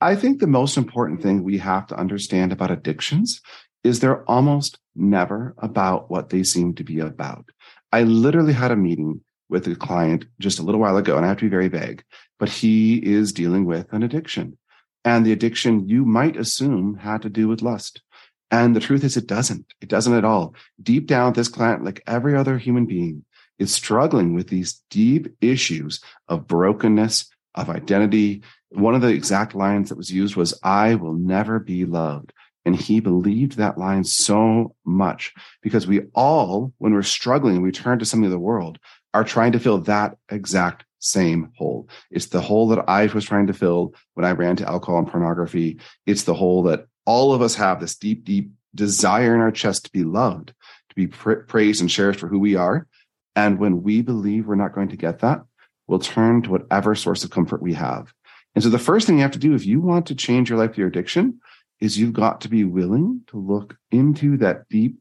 I 0.00 0.14
think 0.14 0.38
the 0.38 0.46
most 0.46 0.76
important 0.76 1.22
thing 1.22 1.42
we 1.42 1.58
have 1.58 1.86
to 1.88 1.98
understand 1.98 2.52
about 2.52 2.70
addictions 2.70 3.40
is 3.82 3.98
they're 3.98 4.28
almost 4.30 4.78
never 4.94 5.54
about 5.58 6.10
what 6.10 6.28
they 6.28 6.42
seem 6.42 6.74
to 6.74 6.84
be 6.84 7.00
about. 7.00 7.44
I 7.92 8.02
literally 8.02 8.52
had 8.52 8.70
a 8.70 8.76
meeting 8.76 9.22
with 9.48 9.66
a 9.66 9.74
client 9.74 10.26
just 10.38 10.58
a 10.58 10.62
little 10.62 10.80
while 10.80 10.96
ago, 10.96 11.16
and 11.16 11.24
I 11.24 11.28
have 11.28 11.38
to 11.38 11.46
be 11.46 11.50
very 11.50 11.68
vague, 11.68 12.04
but 12.38 12.48
he 12.48 12.96
is 12.96 13.32
dealing 13.32 13.64
with 13.64 13.92
an 13.92 14.02
addiction. 14.02 14.56
And 15.04 15.24
the 15.24 15.32
addiction 15.32 15.88
you 15.88 16.04
might 16.04 16.36
assume 16.36 16.96
had 16.96 17.22
to 17.22 17.30
do 17.30 17.48
with 17.48 17.62
lust. 17.62 18.02
And 18.50 18.76
the 18.76 18.80
truth 18.80 19.04
is, 19.04 19.16
it 19.16 19.26
doesn't. 19.26 19.72
It 19.80 19.88
doesn't 19.88 20.14
at 20.14 20.24
all. 20.24 20.54
Deep 20.82 21.06
down, 21.06 21.32
this 21.32 21.48
client, 21.48 21.84
like 21.84 22.02
every 22.06 22.36
other 22.36 22.58
human 22.58 22.86
being, 22.86 23.24
is 23.58 23.74
struggling 23.74 24.34
with 24.34 24.48
these 24.48 24.80
deep 24.90 25.34
issues 25.40 26.00
of 26.28 26.46
brokenness, 26.46 27.28
of 27.54 27.70
identity. 27.70 28.42
One 28.70 28.94
of 28.94 29.00
the 29.00 29.08
exact 29.08 29.54
lines 29.54 29.88
that 29.88 29.98
was 29.98 30.12
used 30.12 30.36
was, 30.36 30.58
I 30.62 30.94
will 30.94 31.14
never 31.14 31.58
be 31.58 31.84
loved. 31.84 32.32
And 32.64 32.76
he 32.76 33.00
believed 33.00 33.56
that 33.56 33.78
line 33.78 34.04
so 34.04 34.74
much 34.84 35.32
because 35.62 35.86
we 35.86 36.02
all, 36.14 36.72
when 36.78 36.92
we're 36.92 37.02
struggling, 37.02 37.62
we 37.62 37.72
turn 37.72 37.98
to 37.98 38.04
something 38.04 38.26
of 38.26 38.30
the 38.30 38.38
world, 38.38 38.78
are 39.14 39.24
trying 39.24 39.52
to 39.52 39.58
fill 39.58 39.78
that 39.78 40.16
exact 40.28 40.84
same 40.98 41.50
hole. 41.56 41.88
It's 42.10 42.26
the 42.26 42.40
hole 42.40 42.68
that 42.68 42.84
I 42.88 43.06
was 43.06 43.24
trying 43.24 43.46
to 43.46 43.54
fill 43.54 43.94
when 44.14 44.26
I 44.26 44.32
ran 44.32 44.56
to 44.56 44.68
alcohol 44.68 44.98
and 44.98 45.08
pornography. 45.08 45.80
It's 46.04 46.24
the 46.24 46.34
hole 46.34 46.64
that 46.64 46.86
all 47.06 47.32
of 47.32 47.40
us 47.40 47.54
have 47.54 47.80
this 47.80 47.96
deep, 47.96 48.24
deep 48.24 48.50
desire 48.74 49.34
in 49.34 49.40
our 49.40 49.50
chest 49.50 49.86
to 49.86 49.90
be 49.90 50.04
loved, 50.04 50.52
to 50.90 50.94
be 50.94 51.06
pra- 51.06 51.44
praised 51.44 51.80
and 51.80 51.88
cherished 51.88 52.20
for 52.20 52.28
who 52.28 52.38
we 52.38 52.54
are. 52.54 52.86
And 53.34 53.58
when 53.58 53.82
we 53.82 54.02
believe 54.02 54.46
we're 54.46 54.56
not 54.56 54.74
going 54.74 54.88
to 54.88 54.96
get 54.96 55.20
that, 55.20 55.42
we'll 55.88 55.98
turn 55.98 56.42
to 56.42 56.50
whatever 56.50 56.94
source 56.94 57.24
of 57.24 57.30
comfort 57.30 57.62
we 57.62 57.74
have. 57.74 58.12
And 58.54 58.62
so 58.62 58.70
the 58.70 58.78
first 58.78 59.06
thing 59.06 59.16
you 59.16 59.22
have 59.22 59.32
to 59.32 59.38
do 59.38 59.54
if 59.54 59.66
you 59.66 59.80
want 59.80 60.06
to 60.06 60.14
change 60.14 60.48
your 60.48 60.58
life, 60.58 60.78
your 60.78 60.88
addiction, 60.88 61.40
is 61.80 61.98
you've 61.98 62.12
got 62.12 62.40
to 62.42 62.48
be 62.48 62.64
willing 62.64 63.22
to 63.28 63.36
look 63.36 63.76
into 63.90 64.36
that 64.38 64.68
deep, 64.68 64.98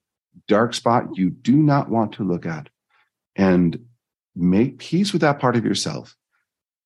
dark 0.48 0.74
spot 0.74 1.06
you 1.14 1.30
do 1.30 1.56
not 1.56 1.90
want 1.90 2.14
to 2.14 2.24
look 2.24 2.46
at. 2.46 2.70
And 3.36 3.86
make 4.36 4.80
peace 4.80 5.14
with 5.14 5.22
that 5.22 5.40
part 5.40 5.56
of 5.56 5.66
yourself. 5.66 6.16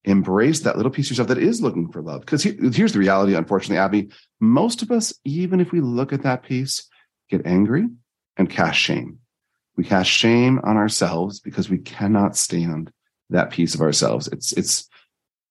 Embrace 0.03 0.62
that 0.62 0.77
little 0.77 0.91
piece 0.91 1.08
of 1.08 1.12
yourself 1.12 1.27
that 1.27 1.38
is 1.38 1.62
looking 1.62 1.91
for 1.91 2.01
love. 2.01 2.22
Because 2.22 2.43
here's 2.43 2.93
the 2.93 3.00
reality, 3.00 3.36
unfortunately, 3.36 3.77
Abby. 3.77 4.10
Most 4.39 4.81
of 4.81 4.91
us, 4.91 5.13
even 5.25 5.60
if 5.60 5.72
we 5.72 5.81
look 5.81 6.12
at 6.12 6.24
that 6.24 6.43
piece, 6.43 6.88
get 7.29 7.46
angry 7.46 7.88
and 8.38 8.50
cast 8.50 8.79
shame. 8.79 9.20
We 9.75 9.84
cast 9.84 10.10
shame 10.10 10.60
on 10.63 10.77
ourselves 10.77 11.39
because 11.39 11.70
we 11.70 11.77
cannot 11.77 12.36
stand 12.36 12.91
that 13.31 13.51
piece 13.51 13.75
of 13.75 13.81
ourselves. 13.81 14.27
It's 14.27 14.51
it's 14.53 14.88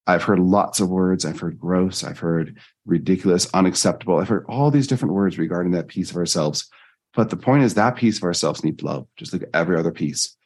I've 0.06 0.22
heard 0.22 0.38
lots 0.38 0.80
of 0.80 0.88
words. 0.88 1.24
I've 1.24 1.40
heard 1.40 1.58
gross. 1.58 2.02
I've 2.02 2.18
heard 2.18 2.58
ridiculous, 2.86 3.48
unacceptable. 3.52 4.18
I've 4.18 4.28
heard 4.28 4.46
all 4.48 4.70
these 4.70 4.86
different 4.86 5.14
words 5.14 5.38
regarding 5.38 5.72
that 5.72 5.88
piece 5.88 6.10
of 6.10 6.16
ourselves. 6.16 6.68
But 7.14 7.30
the 7.30 7.36
point 7.36 7.64
is 7.64 7.74
that 7.74 7.96
piece 7.96 8.18
of 8.18 8.24
ourselves 8.24 8.64
needs 8.64 8.82
love, 8.82 9.06
just 9.16 9.32
like 9.32 9.44
every 9.52 9.76
other 9.76 9.92
piece. 9.92 10.36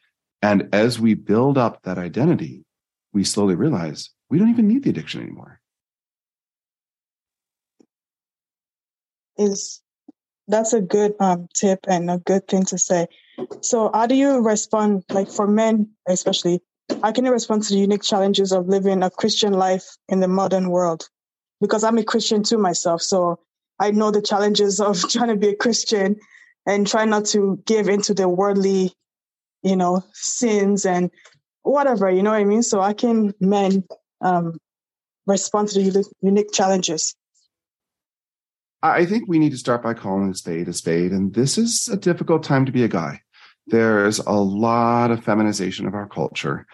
And 0.41 0.69
as 0.73 0.99
we 0.99 1.13
build 1.13 1.57
up 1.57 1.81
that 1.83 1.97
identity, 1.97 2.65
we 3.13 3.23
slowly 3.23 3.55
realize 3.55 4.09
we 4.29 4.37
don't 4.37 4.49
even 4.49 4.67
need 4.67 4.83
the 4.83 4.89
addiction 4.89 5.21
anymore. 5.21 5.59
Is 9.37 9.81
that's 10.47 10.73
a 10.73 10.81
good 10.81 11.15
um, 11.19 11.47
tip 11.53 11.79
and 11.87 12.09
a 12.09 12.17
good 12.17 12.47
thing 12.47 12.65
to 12.65 12.77
say. 12.77 13.07
So, 13.61 13.89
how 13.93 14.05
do 14.05 14.15
you 14.15 14.41
respond, 14.41 15.03
like 15.09 15.29
for 15.29 15.47
men 15.47 15.89
especially? 16.07 16.61
How 17.01 17.11
can 17.11 17.25
respond 17.25 17.63
to 17.63 17.73
the 17.73 17.79
unique 17.79 18.03
challenges 18.03 18.51
of 18.51 18.67
living 18.67 19.03
a 19.03 19.09
Christian 19.09 19.53
life 19.53 19.85
in 20.07 20.19
the 20.19 20.27
modern 20.27 20.69
world? 20.69 21.09
Because 21.61 21.83
I'm 21.83 21.97
a 21.97 22.03
Christian 22.03 22.43
too 22.43 22.57
myself, 22.57 23.01
so 23.01 23.39
I 23.79 23.91
know 23.91 24.11
the 24.11 24.21
challenges 24.21 24.79
of 24.79 24.99
trying 25.09 25.29
to 25.29 25.35
be 25.35 25.49
a 25.49 25.55
Christian 25.55 26.17
and 26.65 26.87
try 26.87 27.05
not 27.05 27.25
to 27.25 27.61
give 27.65 27.89
into 27.89 28.13
the 28.13 28.27
worldly, 28.27 28.93
you 29.63 29.75
know, 29.75 30.03
sins 30.13 30.85
and 30.85 31.11
whatever, 31.63 32.09
you 32.09 32.23
know 32.23 32.31
what 32.31 32.39
I 32.39 32.45
mean? 32.45 32.63
So 32.63 32.81
I 32.81 32.93
can 32.93 33.33
men 33.39 33.83
um, 34.21 34.57
respond 35.27 35.69
to 35.69 35.91
the 35.91 36.05
unique 36.21 36.51
challenges. 36.51 37.15
I 38.81 39.05
think 39.05 39.27
we 39.27 39.39
need 39.39 39.51
to 39.51 39.57
start 39.57 39.81
by 39.81 39.95
calling 39.95 40.29
a 40.29 40.35
spade 40.35 40.67
a 40.67 40.73
spade. 40.73 41.11
And 41.11 41.33
this 41.33 41.57
is 41.57 41.87
a 41.87 41.97
difficult 41.97 42.43
time 42.43 42.65
to 42.65 42.71
be 42.71 42.83
a 42.83 42.87
guy. 42.87 43.21
There's 43.67 44.19
a 44.19 44.31
lot 44.31 45.11
of 45.11 45.23
feminization 45.23 45.87
of 45.87 45.93
our 45.93 46.07
culture. 46.07 46.65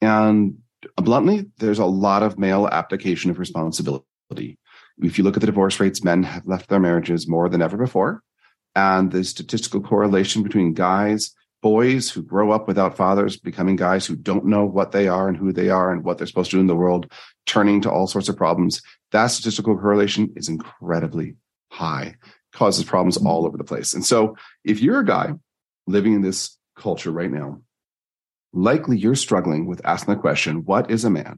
And 0.00 0.58
bluntly, 0.96 1.46
there's 1.58 1.78
a 1.78 1.86
lot 1.86 2.22
of 2.22 2.38
male 2.38 2.66
application 2.66 3.30
of 3.30 3.38
responsibility. 3.38 4.58
If 5.02 5.18
you 5.18 5.24
look 5.24 5.36
at 5.36 5.40
the 5.40 5.46
divorce 5.46 5.78
rates, 5.80 6.04
men 6.04 6.22
have 6.24 6.46
left 6.46 6.68
their 6.68 6.80
marriages 6.80 7.28
more 7.28 7.48
than 7.48 7.62
ever 7.62 7.76
before 7.76 8.22
and 8.74 9.10
the 9.10 9.24
statistical 9.24 9.80
correlation 9.80 10.42
between 10.42 10.74
guys, 10.74 11.34
boys 11.62 12.10
who 12.10 12.22
grow 12.22 12.50
up 12.50 12.68
without 12.68 12.96
fathers, 12.96 13.36
becoming 13.36 13.76
guys 13.76 14.06
who 14.06 14.16
don't 14.16 14.46
know 14.46 14.64
what 14.64 14.92
they 14.92 15.08
are 15.08 15.28
and 15.28 15.36
who 15.36 15.52
they 15.52 15.68
are 15.68 15.92
and 15.92 16.04
what 16.04 16.18
they're 16.18 16.26
supposed 16.26 16.50
to 16.50 16.56
do 16.56 16.60
in 16.60 16.66
the 16.66 16.76
world, 16.76 17.10
turning 17.46 17.80
to 17.80 17.90
all 17.90 18.06
sorts 18.06 18.28
of 18.28 18.36
problems. 18.36 18.80
That 19.12 19.26
statistical 19.26 19.76
correlation 19.76 20.32
is 20.36 20.48
incredibly 20.48 21.36
high, 21.70 22.14
causes 22.52 22.84
problems 22.84 23.16
all 23.16 23.46
over 23.46 23.56
the 23.56 23.64
place. 23.64 23.92
And 23.92 24.04
so 24.04 24.36
if 24.64 24.80
you're 24.80 25.00
a 25.00 25.04
guy 25.04 25.34
living 25.90 26.14
in 26.14 26.22
this 26.22 26.56
culture 26.76 27.10
right 27.10 27.30
now, 27.30 27.60
likely 28.52 28.98
you're 28.98 29.14
struggling 29.14 29.66
with 29.66 29.84
asking 29.84 30.14
the 30.14 30.20
question, 30.20 30.64
what 30.64 30.90
is 30.90 31.04
a 31.04 31.10
man? 31.10 31.36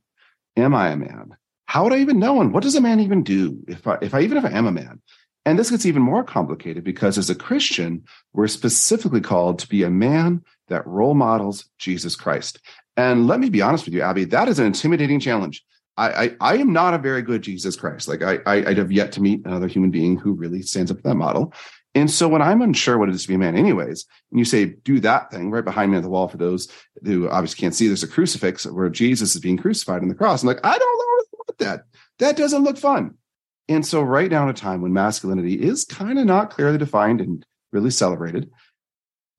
Am 0.57 0.75
I 0.75 0.91
a 0.91 0.97
man? 0.97 1.37
How 1.67 1.85
would 1.85 1.93
I 1.93 1.99
even 1.99 2.19
know? 2.19 2.41
And 2.41 2.53
what 2.53 2.63
does 2.63 2.75
a 2.75 2.81
man 2.81 3.01
even 3.01 3.23
do 3.23 3.63
if 3.67 3.87
I, 3.87 3.99
if 4.03 4.15
I 4.15 4.21
even 4.21 4.37
if 4.37 4.45
I 4.45 4.51
am 4.51 4.67
a 4.67 4.73
man? 4.73 5.01
And 5.45 5.59
this 5.59 5.71
gets 5.71 5.87
even 5.87 6.03
more 6.03 6.23
complicated 6.23 6.85
because 6.85 7.19
as 7.19 7.31
a 7.31 7.35
Christian, 7.35 8.05
we're 8.33 8.47
specifically 8.47 9.21
called 9.21 9.59
to 9.59 9.69
be 9.69 9.83
a 9.83 9.91
man 9.91 10.43
that 10.69 10.87
role 10.87 11.15
models 11.15 11.69
Jesus 11.79 12.15
Christ. 12.15 12.61
And 12.97 13.27
let 13.27 13.41
me 13.41 13.51
be 13.51 13.63
honest 13.63 13.85
with 13.85 13.95
you, 13.95 14.03
Abby, 14.03 14.25
that 14.27 14.49
is 14.49 14.59
an 14.59 14.67
intimidating 14.67 15.19
challenge. 15.19 15.65
I, 15.97 16.09
I, 16.11 16.37
I 16.41 16.57
am 16.59 16.73
not 16.73 16.95
a 16.95 16.99
very 16.99 17.23
good 17.23 17.43
Jesus 17.43 17.77
Christ. 17.77 18.09
Like 18.09 18.23
I, 18.23 18.39
I, 18.47 18.67
I 18.69 18.75
have 18.75 18.93
yet 18.93 19.13
to 19.13 19.23
meet 19.23 19.45
another 19.45 19.67
human 19.67 19.91
being 19.91 20.17
who 20.17 20.33
really 20.33 20.63
stands 20.63 20.91
up 20.91 20.99
to 20.99 21.03
that 21.03 21.15
model. 21.15 21.53
And 21.95 22.11
so 22.11 22.27
when 22.27 22.41
I'm 22.41 22.63
unsure 22.63 22.97
what 22.97 23.11
it 23.11 23.15
is 23.15 23.23
to 23.23 23.29
be 23.29 23.35
a 23.35 23.39
man, 23.39 23.55
anyways, 23.55 24.07
and 24.31 24.39
you 24.39 24.47
say, 24.47 24.65
do 24.65 24.99
that 25.01 25.31
thing 25.31 25.51
right 25.51 25.65
behind 25.65 25.91
me 25.91 25.99
on 25.99 26.03
the 26.03 26.09
wall 26.09 26.27
for 26.27 26.39
those 26.39 26.69
who 27.05 27.29
obviously 27.29 27.61
can't 27.61 27.75
see, 27.75 27.87
there's 27.87 28.03
a 28.03 28.09
crucifix 28.09 28.65
where 28.65 28.89
Jesus 28.89 29.35
is 29.35 29.43
being 29.43 29.59
crucified 29.59 30.01
on 30.01 30.09
the 30.09 30.15
cross. 30.15 30.43
I'm 30.43 30.47
like, 30.47 30.65
I 30.65 30.79
don't 30.79 31.03
what 31.53 31.59
that. 31.59 31.85
That 32.19 32.37
doesn't 32.37 32.65
look 32.65 32.79
fun. 32.79 33.15
And 33.69 33.87
so, 33.87 34.03
right 34.03 34.31
now, 34.31 34.43
in 34.45 34.49
a 34.49 34.55
time 34.55 34.81
when 34.81 34.93
masculinity 34.93 35.55
is 35.55 35.85
kind 35.85 36.19
of 36.19 36.27
not 36.27 36.51
clearly 36.51 36.79
defined 36.79 37.21
and 37.21 37.45
really 37.73 37.91
celebrated, 37.91 38.51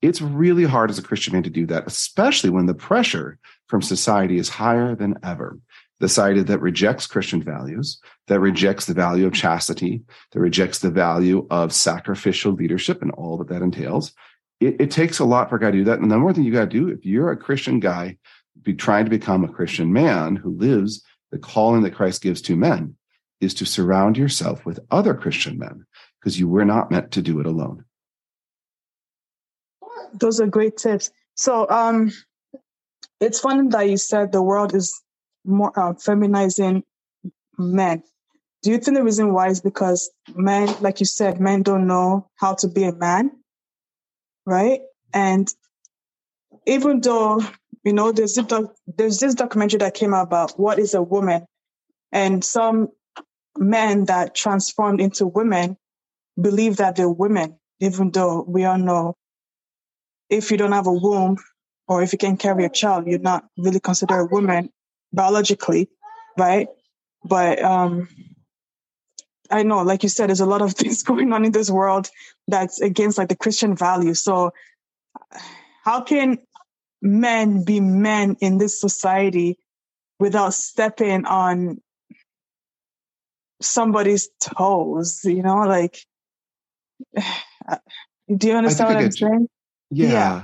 it's 0.02 0.20
really 0.20 0.64
hard 0.64 0.90
as 0.90 0.98
a 0.98 1.02
Christian 1.02 1.34
man 1.34 1.42
to 1.44 1.50
do 1.50 1.66
that, 1.66 1.86
especially 1.86 2.50
when 2.50 2.66
the 2.66 2.74
pressure 2.74 3.38
from 3.68 3.82
society 3.82 4.38
is 4.38 4.48
higher 4.48 4.94
than 4.94 5.16
ever. 5.22 5.58
The 6.00 6.08
society 6.08 6.42
that 6.42 6.60
rejects 6.60 7.06
Christian 7.06 7.42
values, 7.42 8.00
that 8.26 8.40
rejects 8.40 8.86
the 8.86 8.94
value 8.94 9.26
of 9.26 9.32
chastity, 9.32 10.02
that 10.32 10.40
rejects 10.40 10.80
the 10.80 10.90
value 10.90 11.46
of 11.50 11.72
sacrificial 11.72 12.52
leadership 12.52 13.00
and 13.00 13.12
all 13.12 13.38
that 13.38 13.48
that 13.48 13.62
entails. 13.62 14.12
It, 14.60 14.80
it 14.80 14.90
takes 14.90 15.18
a 15.18 15.24
lot 15.24 15.48
for 15.48 15.56
a 15.56 15.60
guy 15.60 15.70
to 15.70 15.78
do 15.78 15.84
that. 15.84 16.00
And 16.00 16.10
the 16.10 16.18
more 16.18 16.32
thing 16.32 16.44
you 16.44 16.52
got 16.52 16.70
to 16.70 16.78
do, 16.78 16.88
if 16.88 17.04
you're 17.04 17.30
a 17.30 17.36
Christian 17.36 17.80
guy, 17.80 18.18
be 18.62 18.74
trying 18.74 19.04
to 19.04 19.10
become 19.10 19.44
a 19.44 19.48
Christian 19.48 19.92
man 19.92 20.36
who 20.36 20.56
lives 20.56 21.02
the 21.30 21.38
calling 21.38 21.82
that 21.82 21.94
Christ 21.94 22.22
gives 22.22 22.40
to 22.42 22.56
men, 22.56 22.96
is 23.40 23.54
to 23.54 23.66
surround 23.66 24.16
yourself 24.16 24.64
with 24.64 24.80
other 24.90 25.14
Christian 25.14 25.58
men 25.58 25.84
because 26.20 26.38
you 26.38 26.48
were 26.48 26.64
not 26.64 26.90
meant 26.90 27.10
to 27.12 27.22
do 27.22 27.40
it 27.40 27.46
alone. 27.46 27.84
Those 30.12 30.40
are 30.40 30.46
great 30.46 30.76
tips. 30.76 31.10
So, 31.34 31.68
um, 31.68 32.12
it's 33.20 33.40
funny 33.40 33.68
that 33.68 33.88
you 33.88 33.96
said 33.96 34.32
the 34.32 34.42
world 34.42 34.74
is 34.74 35.02
more 35.44 35.72
uh, 35.78 35.94
feminizing 35.94 36.82
men. 37.58 38.02
Do 38.62 38.70
you 38.70 38.78
think 38.78 38.96
the 38.96 39.04
reason 39.04 39.32
why 39.32 39.48
is 39.48 39.60
because 39.60 40.10
men, 40.34 40.74
like 40.80 41.00
you 41.00 41.06
said, 41.06 41.40
men 41.40 41.62
don't 41.62 41.86
know 41.86 42.28
how 42.36 42.54
to 42.54 42.68
be 42.68 42.84
a 42.84 42.92
man, 42.92 43.30
right? 44.46 44.80
And 45.12 45.48
even 46.66 47.00
though 47.00 47.40
you 47.84 47.92
know, 47.92 48.12
there's 48.12 48.34
this, 48.34 48.46
doc- 48.46 48.74
there's 48.86 49.20
this 49.20 49.34
documentary 49.34 49.78
that 49.78 49.94
came 49.94 50.14
out 50.14 50.22
about 50.22 50.58
what 50.58 50.78
is 50.78 50.94
a 50.94 51.02
woman, 51.02 51.44
and 52.10 52.42
some 52.42 52.88
men 53.58 54.06
that 54.06 54.34
transformed 54.34 55.00
into 55.00 55.26
women 55.26 55.76
believe 56.40 56.78
that 56.78 56.96
they're 56.96 57.08
women, 57.08 57.58
even 57.80 58.10
though 58.10 58.42
we 58.48 58.64
all 58.64 58.78
know 58.78 59.14
if 60.30 60.50
you 60.50 60.56
don't 60.56 60.72
have 60.72 60.86
a 60.86 60.92
womb 60.92 61.36
or 61.86 62.02
if 62.02 62.12
you 62.12 62.18
can 62.18 62.36
carry 62.36 62.64
a 62.64 62.70
child, 62.70 63.06
you're 63.06 63.18
not 63.18 63.44
really 63.58 63.80
considered 63.80 64.20
a 64.20 64.24
woman 64.24 64.70
biologically, 65.14 65.88
right? 66.38 66.68
But 67.24 67.62
um, 67.62 68.08
I 69.50 69.62
know, 69.62 69.82
like 69.82 70.02
you 70.02 70.08
said, 70.08 70.28
there's 70.28 70.40
a 70.40 70.46
lot 70.46 70.62
of 70.62 70.72
things 70.74 71.02
going 71.02 71.32
on 71.32 71.44
in 71.44 71.52
this 71.52 71.70
world 71.70 72.08
that's 72.48 72.80
against 72.80 73.18
like 73.18 73.28
the 73.28 73.36
Christian 73.36 73.76
values. 73.76 74.20
So, 74.20 74.52
how 75.84 76.02
can 76.02 76.38
men 77.02 77.64
be 77.64 77.80
men 77.80 78.36
in 78.40 78.58
this 78.58 78.80
society 78.80 79.58
without 80.18 80.54
stepping 80.54 81.26
on 81.26 81.80
somebody's 83.60 84.28
toes, 84.40 85.20
you 85.24 85.42
know, 85.42 85.58
like 85.58 85.98
do 87.16 88.48
you 88.48 88.54
understand 88.54 88.94
what 88.94 89.04
I'm 89.04 89.12
saying? 89.12 89.48
Yeah. 89.90 90.08
yeah. 90.08 90.42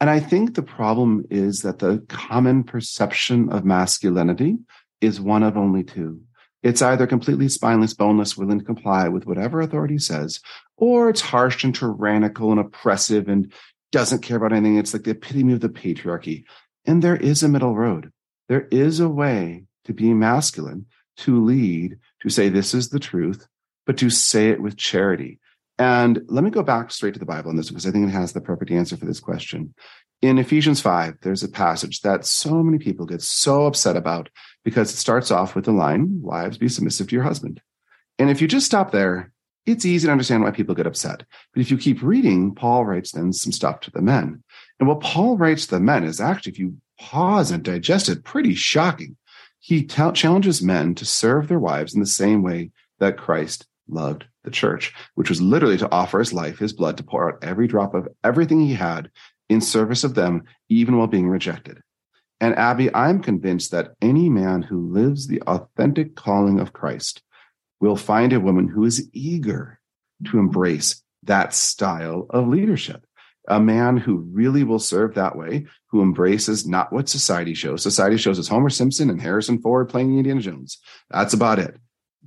And 0.00 0.08
I 0.08 0.20
think 0.20 0.54
the 0.54 0.62
problem 0.62 1.24
is 1.30 1.62
that 1.62 1.80
the 1.80 2.04
common 2.08 2.62
perception 2.62 3.50
of 3.50 3.64
masculinity 3.64 4.58
is 5.00 5.20
one 5.20 5.42
of 5.42 5.56
only 5.56 5.82
two. 5.82 6.20
It's 6.62 6.82
either 6.82 7.06
completely 7.06 7.48
spineless, 7.48 7.94
boneless, 7.94 8.36
willing 8.36 8.58
to 8.58 8.64
comply 8.64 9.08
with 9.08 9.26
whatever 9.26 9.60
authority 9.60 9.98
says, 9.98 10.40
or 10.76 11.08
it's 11.08 11.20
harsh 11.20 11.64
and 11.64 11.74
tyrannical 11.74 12.50
and 12.50 12.60
oppressive 12.60 13.28
and 13.28 13.52
doesn't 13.92 14.22
care 14.22 14.36
about 14.36 14.52
anything. 14.52 14.76
It's 14.76 14.92
like 14.92 15.04
the 15.04 15.12
epitome 15.12 15.52
of 15.52 15.60
the 15.60 15.68
patriarchy. 15.68 16.44
And 16.84 17.02
there 17.02 17.16
is 17.16 17.42
a 17.42 17.48
middle 17.48 17.74
road. 17.74 18.12
There 18.48 18.68
is 18.70 19.00
a 19.00 19.08
way 19.08 19.64
to 19.84 19.92
be 19.92 20.14
masculine, 20.14 20.86
to 21.18 21.44
lead, 21.44 21.98
to 22.22 22.28
say 22.28 22.48
this 22.48 22.74
is 22.74 22.90
the 22.90 23.00
truth, 23.00 23.46
but 23.86 23.98
to 23.98 24.10
say 24.10 24.50
it 24.50 24.60
with 24.60 24.76
charity. 24.76 25.38
And 25.78 26.22
let 26.28 26.42
me 26.42 26.50
go 26.50 26.62
back 26.62 26.90
straight 26.90 27.14
to 27.14 27.20
the 27.20 27.26
Bible 27.26 27.50
on 27.50 27.56
this 27.56 27.68
because 27.68 27.86
I 27.86 27.90
think 27.90 28.08
it 28.08 28.12
has 28.12 28.32
the 28.32 28.40
perfect 28.40 28.70
answer 28.70 28.96
for 28.96 29.06
this 29.06 29.20
question. 29.20 29.74
In 30.20 30.38
Ephesians 30.38 30.80
5, 30.80 31.18
there's 31.22 31.44
a 31.44 31.48
passage 31.48 32.00
that 32.00 32.26
so 32.26 32.62
many 32.62 32.78
people 32.78 33.06
get 33.06 33.22
so 33.22 33.66
upset 33.66 33.96
about 33.96 34.28
because 34.64 34.92
it 34.92 34.96
starts 34.96 35.30
off 35.30 35.54
with 35.54 35.64
the 35.64 35.72
line, 35.72 36.20
Wives, 36.20 36.58
be 36.58 36.68
submissive 36.68 37.08
to 37.08 37.14
your 37.14 37.22
husband. 37.22 37.60
And 38.18 38.28
if 38.28 38.42
you 38.42 38.48
just 38.48 38.66
stop 38.66 38.90
there, 38.90 39.32
it's 39.66 39.86
easy 39.86 40.06
to 40.06 40.12
understand 40.12 40.42
why 40.42 40.50
people 40.50 40.74
get 40.74 40.88
upset. 40.88 41.22
But 41.54 41.60
if 41.60 41.70
you 41.70 41.78
keep 41.78 42.02
reading, 42.02 42.54
Paul 42.54 42.84
writes 42.84 43.12
then 43.12 43.32
some 43.32 43.52
stuff 43.52 43.80
to 43.80 43.92
the 43.92 44.02
men. 44.02 44.42
And 44.80 44.88
what 44.88 45.00
Paul 45.00 45.36
writes 45.36 45.66
to 45.66 45.76
the 45.76 45.80
men 45.80 46.02
is 46.02 46.20
actually, 46.20 46.52
if 46.52 46.58
you 46.58 46.76
pause 46.98 47.52
and 47.52 47.62
digest 47.62 48.08
it, 48.08 48.24
pretty 48.24 48.54
shocking 48.54 49.16
he 49.60 49.82
t- 49.82 50.12
challenges 50.12 50.62
men 50.62 50.94
to 50.94 51.04
serve 51.04 51.48
their 51.48 51.58
wives 51.58 51.94
in 51.94 52.00
the 52.00 52.06
same 52.06 52.42
way 52.42 52.70
that 53.00 53.18
Christ 53.18 53.66
loved 53.88 54.26
the 54.48 54.54
church, 54.54 54.94
which 55.14 55.28
was 55.28 55.42
literally 55.42 55.76
to 55.78 55.90
offer 55.92 56.18
his 56.18 56.32
life, 56.32 56.58
his 56.58 56.72
blood, 56.72 56.96
to 56.96 57.02
pour 57.02 57.28
out 57.28 57.44
every 57.44 57.68
drop 57.68 57.94
of 57.94 58.08
everything 58.24 58.60
he 58.60 58.74
had 58.74 59.10
in 59.48 59.60
service 59.60 60.04
of 60.04 60.14
them, 60.14 60.44
even 60.68 60.96
while 60.96 61.06
being 61.06 61.28
rejected. 61.28 61.82
And 62.40 62.54
Abby, 62.56 62.94
I'm 62.94 63.20
convinced 63.22 63.72
that 63.72 63.94
any 64.00 64.28
man 64.28 64.62
who 64.62 64.92
lives 64.92 65.26
the 65.26 65.42
authentic 65.42 66.14
calling 66.14 66.60
of 66.60 66.72
Christ 66.72 67.22
will 67.80 67.96
find 67.96 68.32
a 68.32 68.40
woman 68.40 68.68
who 68.68 68.84
is 68.84 69.08
eager 69.12 69.80
to 70.26 70.38
embrace 70.38 71.02
that 71.24 71.52
style 71.52 72.26
of 72.30 72.48
leadership. 72.48 73.04
A 73.48 73.60
man 73.60 73.96
who 73.96 74.16
really 74.32 74.62
will 74.62 74.78
serve 74.78 75.14
that 75.14 75.36
way, 75.36 75.66
who 75.86 76.02
embraces 76.02 76.66
not 76.66 76.92
what 76.92 77.08
society 77.08 77.54
shows. 77.54 77.82
Society 77.82 78.16
shows 78.16 78.38
us 78.38 78.46
Homer 78.46 78.70
Simpson 78.70 79.10
and 79.10 79.20
Harrison 79.20 79.60
Ford 79.60 79.88
playing 79.88 80.16
Indiana 80.16 80.40
Jones. 80.40 80.78
That's 81.10 81.34
about 81.34 81.58
it. 81.58 81.76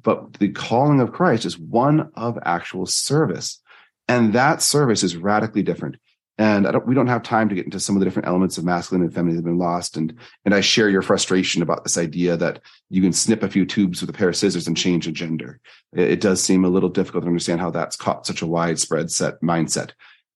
But 0.03 0.33
the 0.33 0.49
calling 0.49 0.99
of 0.99 1.11
Christ 1.11 1.45
is 1.45 1.57
one 1.57 2.11
of 2.15 2.37
actual 2.43 2.85
service. 2.85 3.61
And 4.07 4.33
that 4.33 4.61
service 4.61 5.03
is 5.03 5.15
radically 5.15 5.63
different. 5.63 5.97
And 6.37 6.65
don't, 6.65 6.87
we 6.87 6.95
don't 6.95 7.07
have 7.07 7.21
time 7.21 7.49
to 7.49 7.55
get 7.55 7.65
into 7.65 7.79
some 7.79 7.95
of 7.95 7.99
the 7.99 8.05
different 8.05 8.27
elements 8.27 8.57
of 8.57 8.65
masculine 8.65 9.03
and 9.03 9.13
feminine 9.13 9.35
that 9.35 9.39
have 9.41 9.45
been 9.45 9.59
lost. 9.59 9.95
And 9.95 10.17
and 10.43 10.55
I 10.55 10.61
share 10.61 10.89
your 10.89 11.03
frustration 11.03 11.61
about 11.61 11.83
this 11.83 11.97
idea 11.97 12.35
that 12.37 12.61
you 12.89 13.01
can 13.01 13.13
snip 13.13 13.43
a 13.43 13.49
few 13.49 13.65
tubes 13.65 14.01
with 14.01 14.09
a 14.09 14.13
pair 14.13 14.29
of 14.29 14.35
scissors 14.35 14.65
and 14.65 14.75
change 14.75 15.07
a 15.07 15.11
gender. 15.11 15.59
It, 15.93 16.13
it 16.13 16.21
does 16.21 16.41
seem 16.41 16.65
a 16.65 16.69
little 16.69 16.89
difficult 16.89 17.25
to 17.25 17.27
understand 17.27 17.59
how 17.59 17.69
that's 17.69 17.95
caught 17.95 18.25
such 18.25 18.41
a 18.41 18.47
widespread 18.47 19.11
set 19.11 19.39
mindset. 19.41 19.91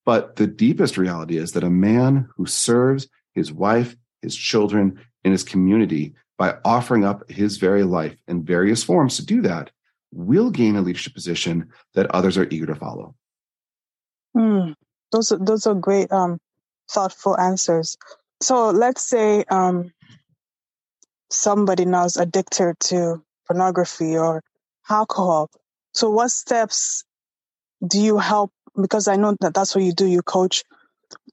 But 0.06 0.36
the 0.36 0.48
deepest 0.48 0.98
reality 0.98 1.38
is 1.38 1.54
that 1.54 1.64
a 1.64 1.70
man 1.70 2.30
who 2.38 2.46
serves 2.46 3.08
his 3.34 3.52
wife, 3.52 3.96
his 4.22 4.36
children, 4.36 5.00
and 5.24 5.32
his 5.32 5.44
community 5.44 6.14
by 6.38 6.58
offering 6.66 7.06
up 7.06 7.30
his 7.30 7.58
very 7.58 7.84
life 7.84 8.16
in 8.28 8.44
various 8.44 8.84
forms 8.84 9.18
to 9.18 9.26
do 9.26 9.42
that 9.42 9.72
will 10.12 10.50
gain 10.50 10.76
a 10.76 10.82
leadership 10.82 11.14
position 11.14 11.70
that 11.94 12.10
others 12.12 12.38
are 12.38 12.48
eager 12.50 12.66
to 12.66 12.76
follow. 12.76 13.16
Mm, 14.36 14.76
those 15.12 15.32
are, 15.32 15.38
those 15.38 15.68
are 15.68 15.76
great, 15.76 16.12
um, 16.12 16.40
thoughtful 16.90 17.38
answers. 17.38 17.98
So 18.42 18.70
let's 18.70 19.02
say 19.02 19.44
um, 19.50 19.92
somebody 21.30 21.86
now 21.86 22.06
is 22.06 22.18
addicted 22.18 22.80
to 22.82 23.24
pornography 23.48 24.18
or 24.18 24.44
alcohol. 24.90 25.50
So 25.94 26.10
what 26.10 26.32
steps 26.32 27.04
do 27.86 28.00
you 28.00 28.18
help? 28.18 28.52
Because 28.80 29.08
I 29.08 29.16
know 29.16 29.36
that 29.40 29.54
that's 29.54 29.74
what 29.74 29.84
you 29.84 29.94
do. 29.94 30.06
You 30.06 30.22
coach 30.22 30.64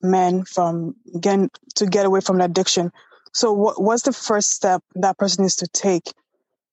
men 0.00 0.44
from 0.44 0.94
again 1.14 1.50
to 1.76 1.87
get 1.87 2.06
away 2.06 2.21
from 2.21 2.40
addiction. 2.40 2.92
So 3.33 3.53
what, 3.53 3.83
what's 3.83 4.03
the 4.03 4.12
first 4.12 4.51
step 4.51 4.83
that 4.95 5.19
person 5.19 5.45
needs 5.45 5.57
to 5.57 5.69
take 5.69 6.12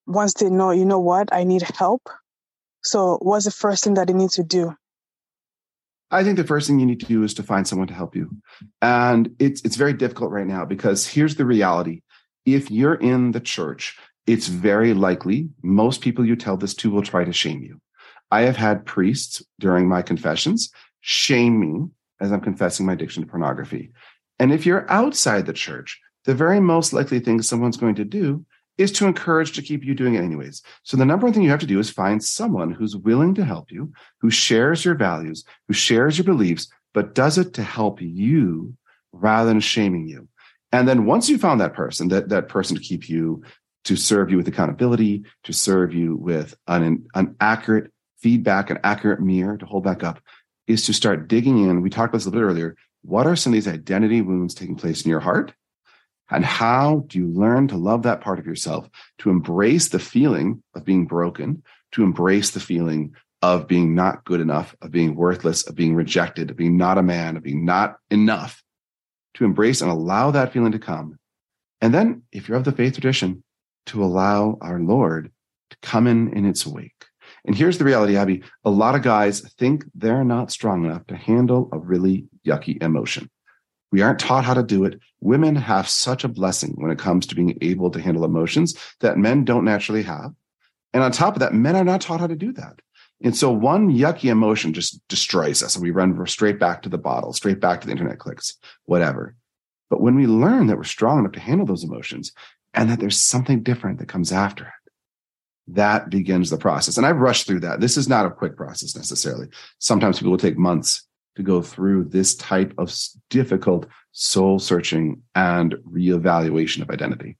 once 0.06 0.34
they 0.34 0.50
know, 0.50 0.72
you 0.72 0.86
know 0.86 1.00
what, 1.00 1.34
I 1.34 1.44
need 1.44 1.62
help? 1.62 2.10
So 2.84 3.18
what's 3.22 3.46
the 3.46 3.52
first 3.52 3.84
thing 3.84 3.94
that 3.96 4.08
they 4.08 4.14
need 4.14 4.32
to 4.32 4.44
do? 4.44 4.76
I 6.12 6.24
think 6.24 6.38
the 6.38 6.44
first 6.44 6.68
thing 6.68 6.80
you 6.80 6.86
need 6.86 7.00
to 7.02 7.06
do 7.06 7.24
is 7.24 7.34
to 7.36 7.44
find 7.44 7.68
someone 7.68 7.88
to 7.88 7.94
help 7.94 8.16
you. 8.16 8.30
And 8.82 9.36
it's 9.38 9.62
it's 9.62 9.76
very 9.76 9.94
difficult 9.94 10.32
right 10.32 10.48
now 10.48 10.66
because 10.66 11.06
here's 11.06 11.36
the 11.36 11.46
reality. 11.46 12.02
If 12.46 12.72
you're 12.72 12.96
in 12.96 13.32
the 13.32 13.40
church, 13.40 13.98
it's 14.26 14.48
very 14.48 14.94
likely 14.94 15.50
most 15.62 16.02
people 16.02 16.26
you 16.26 16.36
tell 16.36 16.58
this 16.58 16.74
to 16.76 16.90
will 16.90 17.04
try 17.04 17.24
to 17.24 17.34
shame 17.34 17.62
you. 17.62 17.80
I 18.32 18.42
have 18.42 18.58
had 18.58 18.86
priests 18.86 19.44
during 19.60 19.88
my 19.88 20.02
confessions 20.02 20.72
shame 21.02 21.60
me 21.60 21.90
as 22.20 22.32
I'm 22.32 22.42
confessing 22.42 22.86
my 22.86 22.94
addiction 22.94 23.24
to 23.24 23.30
pornography. 23.30 23.92
And 24.40 24.52
if 24.52 24.66
you're 24.66 24.90
outside 24.90 25.46
the 25.46 25.54
church, 25.54 26.00
the 26.26 26.36
very 26.36 26.60
most 26.60 26.94
likely 26.94 27.20
thing 27.20 27.42
someone's 27.42 27.78
going 27.78 27.96
to 27.96 28.06
do 28.06 28.46
is 28.78 28.92
to 28.94 29.06
encourage 29.06 29.52
to 29.52 29.62
keep 29.62 29.84
you 29.84 29.94
doing 29.94 30.16
it 30.16 30.24
anyways. 30.24 30.62
So 30.84 30.96
the 30.96 31.06
number 31.06 31.26
one 31.26 31.34
thing 31.34 31.44
you 31.44 31.50
have 31.50 31.60
to 31.60 31.66
do 31.66 31.80
is 31.80 31.90
find 31.90 32.24
someone 32.24 32.72
who's 32.72 32.96
willing 32.96 33.36
to 33.36 33.44
help 33.44 33.72
you, 33.72 33.92
who 34.22 34.30
shares 34.30 34.86
your 34.86 34.96
values, 34.96 35.44
who 35.68 35.74
shares 35.74 36.18
your 36.18 36.26
beliefs, 36.26 36.70
but 36.94 37.14
does 37.14 37.38
it 37.38 37.54
to 37.56 37.64
help 37.64 38.02
you 38.02 38.74
rather 39.12 39.50
than 39.50 39.60
shaming 39.60 40.08
you. 40.08 40.30
And 40.72 40.88
then 40.88 41.06
once 41.06 41.30
you 41.30 41.38
found 41.38 41.60
that 41.60 41.74
person, 41.74 42.08
that, 42.10 42.30
that 42.30 42.48
person 42.48 42.78
to 42.78 42.82
keep 42.82 43.10
you, 43.10 43.44
to 43.84 43.96
serve 43.96 44.32
you 44.32 44.38
with 44.38 44.48
accountability, 44.48 45.26
to 45.44 45.52
serve 45.54 45.94
you 45.94 46.16
with 46.16 46.56
an, 46.68 47.06
an 47.16 47.36
accurate 47.42 47.92
feedback, 48.22 48.70
an 48.70 48.80
accurate 48.84 49.20
mirror 49.20 49.58
to 49.58 49.66
hold 49.66 49.84
back 49.84 50.04
up, 50.04 50.22
is 50.68 50.86
to 50.86 50.94
start 50.94 51.28
digging 51.28 51.68
in. 51.68 51.82
We 51.82 51.90
talked 51.90 52.12
about 52.12 52.20
this 52.20 52.28
a 52.28 52.30
little 52.30 52.48
bit 52.48 52.52
earlier. 52.52 52.76
What 53.02 53.28
are 53.28 53.36
some 53.36 53.52
of 53.52 53.56
these 53.56 53.68
identity 53.68 54.22
wounds 54.22 54.54
taking 54.54 54.76
place 54.76 55.04
in 55.04 55.10
your 55.10 55.20
heart? 55.20 55.54
And 56.32 56.46
how 56.46 57.06
do 57.08 57.18
you 57.18 57.28
learn 57.28 57.68
to 57.70 57.78
love 57.78 58.04
that 58.04 58.22
part 58.22 58.40
of 58.40 58.46
yourself, 58.46 58.88
to 59.20 59.30
embrace 59.30 59.90
the 59.90 60.00
feeling 60.00 60.62
of 60.76 60.86
being 60.86 61.06
broken, 61.06 61.64
to 61.94 62.04
embrace 62.04 62.52
the 62.52 62.60
feeling 62.60 63.16
of 63.42 63.68
being 63.68 63.96
not 63.96 64.26
good 64.26 64.42
enough, 64.42 64.76
of 64.82 64.92
being 64.92 65.16
worthless, 65.16 65.68
of 65.68 65.76
being 65.76 65.96
rejected, 65.96 66.52
of 66.52 66.58
being 66.58 66.78
not 66.78 66.98
a 66.98 67.04
man, 67.04 67.38
of 67.38 67.44
being 67.44 67.66
not 67.66 67.98
enough, 68.12 68.64
to 69.36 69.46
embrace 69.46 69.82
and 69.82 69.90
allow 69.90 70.32
that 70.32 70.52
feeling 70.52 70.74
to 70.74 70.80
come. 70.80 71.18
And 71.82 71.94
then, 71.94 72.24
if 72.32 72.48
you're 72.48 72.58
of 72.58 72.66
the 72.66 72.72
faith 72.74 72.94
tradition, 72.94 73.44
to 73.88 74.04
allow 74.04 74.58
our 74.62 74.80
Lord 74.80 75.32
to 75.70 75.78
come 75.82 76.06
in 76.06 76.34
in 76.34 76.46
its 76.46 76.66
wake. 76.68 77.06
And 77.46 77.56
here's 77.56 77.78
the 77.78 77.86
reality, 77.86 78.18
Abby. 78.18 78.44
A 78.66 78.70
lot 78.70 78.96
of 78.96 79.02
guys 79.02 79.42
think 79.58 79.86
they're 79.96 80.24
not 80.24 80.52
strong 80.52 80.86
enough 80.86 81.08
to 81.08 81.16
handle 81.16 81.70
a 81.72 81.80
really 81.80 82.26
yucky 82.46 82.82
emotion. 82.84 83.30
We 83.92 84.02
aren't 84.02 84.20
taught 84.20 84.46
how 84.46 84.54
to 84.54 84.64
do 84.64 84.86
it. 84.86 85.00
Women 85.20 85.56
have 85.56 85.90
such 85.90 86.24
a 86.24 86.30
blessing 86.30 86.74
when 86.78 86.92
it 86.92 87.00
comes 87.00 87.26
to 87.28 87.36
being 87.36 87.58
able 87.62 87.90
to 87.92 88.02
handle 88.02 88.24
emotions 88.24 88.78
that 89.00 89.18
men 89.18 89.46
don't 89.46 89.66
naturally 89.66 90.04
have. 90.04 90.34
And 90.94 91.04
on 91.04 91.12
top 91.12 91.36
of 91.36 91.40
that, 91.40 91.54
men 91.54 91.76
are 91.76 91.84
not 91.84 92.02
taught 92.02 92.20
how 92.20 92.28
to 92.28 92.36
do 92.36 92.52
that. 92.54 92.82
And 93.22 93.36
so 93.36 93.52
one 93.52 93.92
yucky 93.92 94.30
emotion 94.30 94.74
just 94.74 95.06
destroys 95.08 95.62
us 95.62 95.76
and 95.76 95.84
we 95.84 95.92
run 95.92 96.26
straight 96.28 96.60
back 96.60 96.82
to 96.84 96.90
the 96.90 96.98
bottle, 96.98 97.34
straight 97.34 97.60
back 97.60 97.82
to 97.82 97.88
the 97.88 97.92
internet 97.92 98.20
clicks, 98.20 98.58
whatever. 98.86 99.36
But 99.90 100.02
when 100.02 100.16
we 100.16 100.28
learn 100.28 100.68
that 100.68 100.78
we're 100.78 100.84
strong 100.84 101.20
enough 101.20 101.34
to 101.34 101.40
handle 101.40 101.66
those 101.66 101.84
emotions 101.84 102.32
and 102.74 102.90
that 102.90 103.00
there's 103.00 103.20
something 103.20 103.64
different 103.64 104.00
that 104.00 104.08
comes 104.08 104.32
after 104.32 104.66
it, 104.66 104.92
that 105.76 106.10
begins 106.10 106.50
the 106.50 106.58
process. 106.58 106.98
And 106.98 107.06
I've 107.06 107.18
rushed 107.18 107.46
through 107.46 107.60
that. 107.62 107.82
This 107.82 107.98
is 107.98 108.08
not 108.08 108.26
a 108.26 108.32
quick 108.32 108.56
process 108.56 108.96
necessarily. 108.96 109.48
Sometimes 109.80 110.20
people 110.20 110.32
will 110.32 110.38
take 110.38 110.58
months 110.58 111.06
to 111.40 111.44
go 111.44 111.62
through 111.62 112.04
this 112.04 112.36
type 112.36 112.74
of 112.78 112.94
difficult 113.30 113.88
soul 114.12 114.60
searching 114.60 115.22
and 115.36 115.74
reevaluation 115.90 116.82
of 116.82 116.90
identity. 116.90 117.38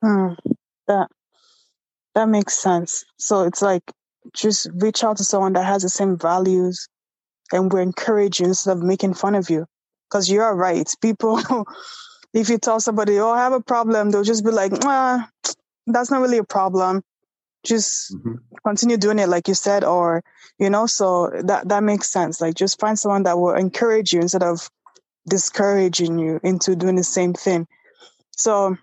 Hmm, 0.00 0.34
that 0.86 1.08
that 2.14 2.28
makes 2.28 2.54
sense. 2.54 3.04
So 3.18 3.42
it's 3.42 3.60
like 3.60 3.82
just 4.32 4.68
reach 4.74 5.02
out 5.02 5.16
to 5.16 5.24
someone 5.24 5.54
that 5.54 5.64
has 5.64 5.82
the 5.82 5.88
same 5.88 6.16
values 6.16 6.88
and 7.52 7.72
we 7.72 7.82
encourage 7.82 8.38
you 8.38 8.46
instead 8.46 8.76
of 8.76 8.82
making 8.82 9.14
fun 9.14 9.34
of 9.34 9.50
you. 9.50 9.66
Because 10.08 10.30
you're 10.30 10.54
right. 10.54 10.88
People, 11.02 11.40
if 12.32 12.48
you 12.48 12.58
tell 12.58 12.78
somebody, 12.78 13.18
oh, 13.18 13.30
I 13.30 13.38
have 13.38 13.52
a 13.52 13.60
problem, 13.60 14.10
they'll 14.10 14.22
just 14.22 14.44
be 14.44 14.52
like, 14.52 14.72
ah, 14.84 15.28
that's 15.88 16.12
not 16.12 16.20
really 16.20 16.38
a 16.38 16.44
problem 16.44 17.02
just 17.64 18.14
mm-hmm. 18.14 18.34
continue 18.64 18.96
doing 18.96 19.18
it 19.18 19.28
like 19.28 19.48
you 19.48 19.54
said 19.54 19.84
or 19.84 20.22
you 20.58 20.70
know 20.70 20.86
so 20.86 21.30
that 21.44 21.68
that 21.68 21.82
makes 21.82 22.10
sense. 22.10 22.40
Like 22.40 22.54
just 22.54 22.78
find 22.78 22.98
someone 22.98 23.24
that 23.24 23.38
will 23.38 23.54
encourage 23.54 24.12
you 24.12 24.20
instead 24.20 24.42
of 24.42 24.70
discouraging 25.28 26.18
you 26.18 26.38
into 26.42 26.76
doing 26.76 26.96
the 26.96 27.04
same 27.04 27.32
thing. 27.32 27.66
So 28.32 28.76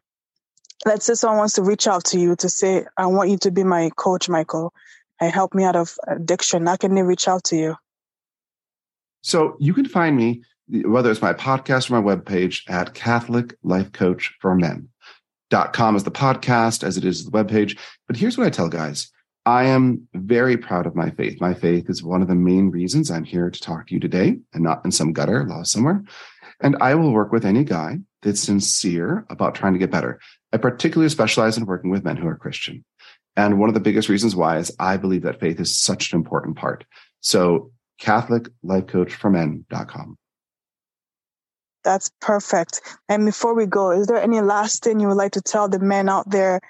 let's 0.85 1.05
say 1.05 1.13
someone 1.13 1.37
wants 1.37 1.53
to 1.53 1.63
reach 1.63 1.87
out 1.87 2.03
to 2.05 2.19
you 2.19 2.35
to 2.35 2.49
say 2.49 2.85
i 2.97 3.05
want 3.05 3.29
you 3.29 3.37
to 3.37 3.51
be 3.51 3.63
my 3.63 3.91
coach 3.95 4.27
michael. 4.27 4.73
And 5.19 5.31
help 5.31 5.53
me 5.53 5.63
out 5.63 5.75
of 5.75 5.95
addiction. 6.07 6.65
How 6.65 6.77
can 6.77 6.95
they 6.95 7.03
reach 7.03 7.27
out 7.27 7.43
to 7.43 7.55
you? 7.55 7.75
So 9.21 9.55
you 9.59 9.71
can 9.75 9.85
find 9.85 10.17
me 10.17 10.41
whether 10.67 11.11
it's 11.11 11.21
my 11.21 11.33
podcast 11.33 11.91
or 11.91 12.01
my 12.01 12.15
webpage 12.15 12.67
at 12.69 12.93
catholic 12.93 13.55
life 13.61 13.91
coach 13.91 14.33
for 14.39 14.55
men 14.55 14.87
com 15.73 15.95
as 15.95 16.03
the 16.03 16.11
podcast, 16.11 16.83
as 16.83 16.97
it 16.97 17.05
is 17.05 17.25
the 17.25 17.31
webpage. 17.31 17.77
But 18.07 18.17
here's 18.17 18.37
what 18.37 18.47
I 18.47 18.49
tell 18.49 18.69
guys. 18.69 19.11
I 19.45 19.63
am 19.65 20.07
very 20.13 20.55
proud 20.55 20.85
of 20.85 20.95
my 20.95 21.09
faith. 21.09 21.41
My 21.41 21.53
faith 21.53 21.89
is 21.89 22.03
one 22.03 22.21
of 22.21 22.27
the 22.27 22.35
main 22.35 22.69
reasons 22.69 23.09
I'm 23.09 23.23
here 23.23 23.49
to 23.49 23.59
talk 23.59 23.87
to 23.87 23.93
you 23.93 23.99
today 23.99 24.37
and 24.53 24.63
not 24.63 24.85
in 24.85 24.91
some 24.91 25.13
gutter 25.13 25.45
lost 25.45 25.71
somewhere. 25.71 26.03
And 26.59 26.77
I 26.79 26.93
will 26.93 27.11
work 27.11 27.31
with 27.31 27.45
any 27.45 27.63
guy 27.63 27.99
that's 28.21 28.41
sincere 28.41 29.25
about 29.29 29.55
trying 29.55 29.73
to 29.73 29.79
get 29.79 29.89
better. 29.89 30.19
I 30.53 30.57
particularly 30.57 31.09
specialize 31.09 31.57
in 31.57 31.65
working 31.65 31.89
with 31.89 32.03
men 32.03 32.17
who 32.17 32.27
are 32.27 32.35
Christian. 32.35 32.85
And 33.35 33.59
one 33.59 33.69
of 33.69 33.73
the 33.73 33.79
biggest 33.79 34.09
reasons 34.09 34.35
why 34.35 34.57
is 34.57 34.75
I 34.79 34.97
believe 34.97 35.23
that 35.23 35.39
faith 35.39 35.59
is 35.59 35.75
such 35.75 36.11
an 36.11 36.17
important 36.17 36.55
part. 36.57 36.85
So 37.21 37.71
Catholic 37.97 38.47
Life 38.61 38.87
Coach 38.87 39.13
for 39.13 39.29
Men.com. 39.29 40.17
That's 41.83 42.11
perfect. 42.21 42.81
And 43.09 43.25
before 43.25 43.55
we 43.55 43.65
go, 43.65 43.91
is 43.91 44.07
there 44.07 44.21
any 44.21 44.41
last 44.41 44.83
thing 44.83 44.99
you 44.99 45.07
would 45.07 45.17
like 45.17 45.31
to 45.33 45.41
tell 45.41 45.67
the 45.67 45.79
men 45.79 46.09
out 46.09 46.29
there 46.29 46.61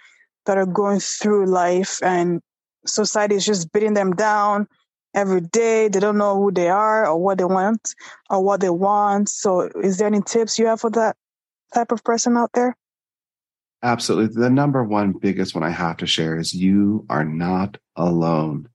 that 0.46 0.58
are 0.58 0.66
going 0.66 1.00
through 1.00 1.48
life 1.48 2.00
and 2.02 2.42
society 2.86 3.36
is 3.36 3.46
just 3.46 3.72
beating 3.72 3.94
them 3.94 4.14
down 4.14 4.68
every 5.14 5.42
day? 5.42 5.90
They 5.90 6.00
don't 6.00 6.18
know 6.18 6.38
who 6.38 6.52
they 6.52 6.70
are 6.70 7.06
or 7.06 7.18
what 7.18 7.38
they 7.38 7.46
want 7.46 7.94
or 8.30 8.42
what 8.44 8.62
they 8.62 8.70
want. 8.70 9.30
So, 9.30 9.70
is 9.84 9.98
there 9.98 10.08
any 10.08 10.22
tips 10.22 10.58
you 10.58 10.68
have 10.68 10.82
for 10.82 10.90
that 10.92 11.18
type 11.74 11.92
of 11.92 12.04
person 12.04 12.38
out 12.38 12.52
there? 12.54 12.78
Absolutely. 13.84 14.42
The 14.42 14.50
number 14.50 14.84
one 14.84 15.14
biggest 15.14 15.56
one 15.56 15.64
I 15.64 15.72
have 15.72 15.98
to 15.98 16.06
share 16.06 16.38
is 16.38 16.54
you 16.54 17.06
are 17.10 17.26
not 17.26 17.78
alone. 17.96 18.70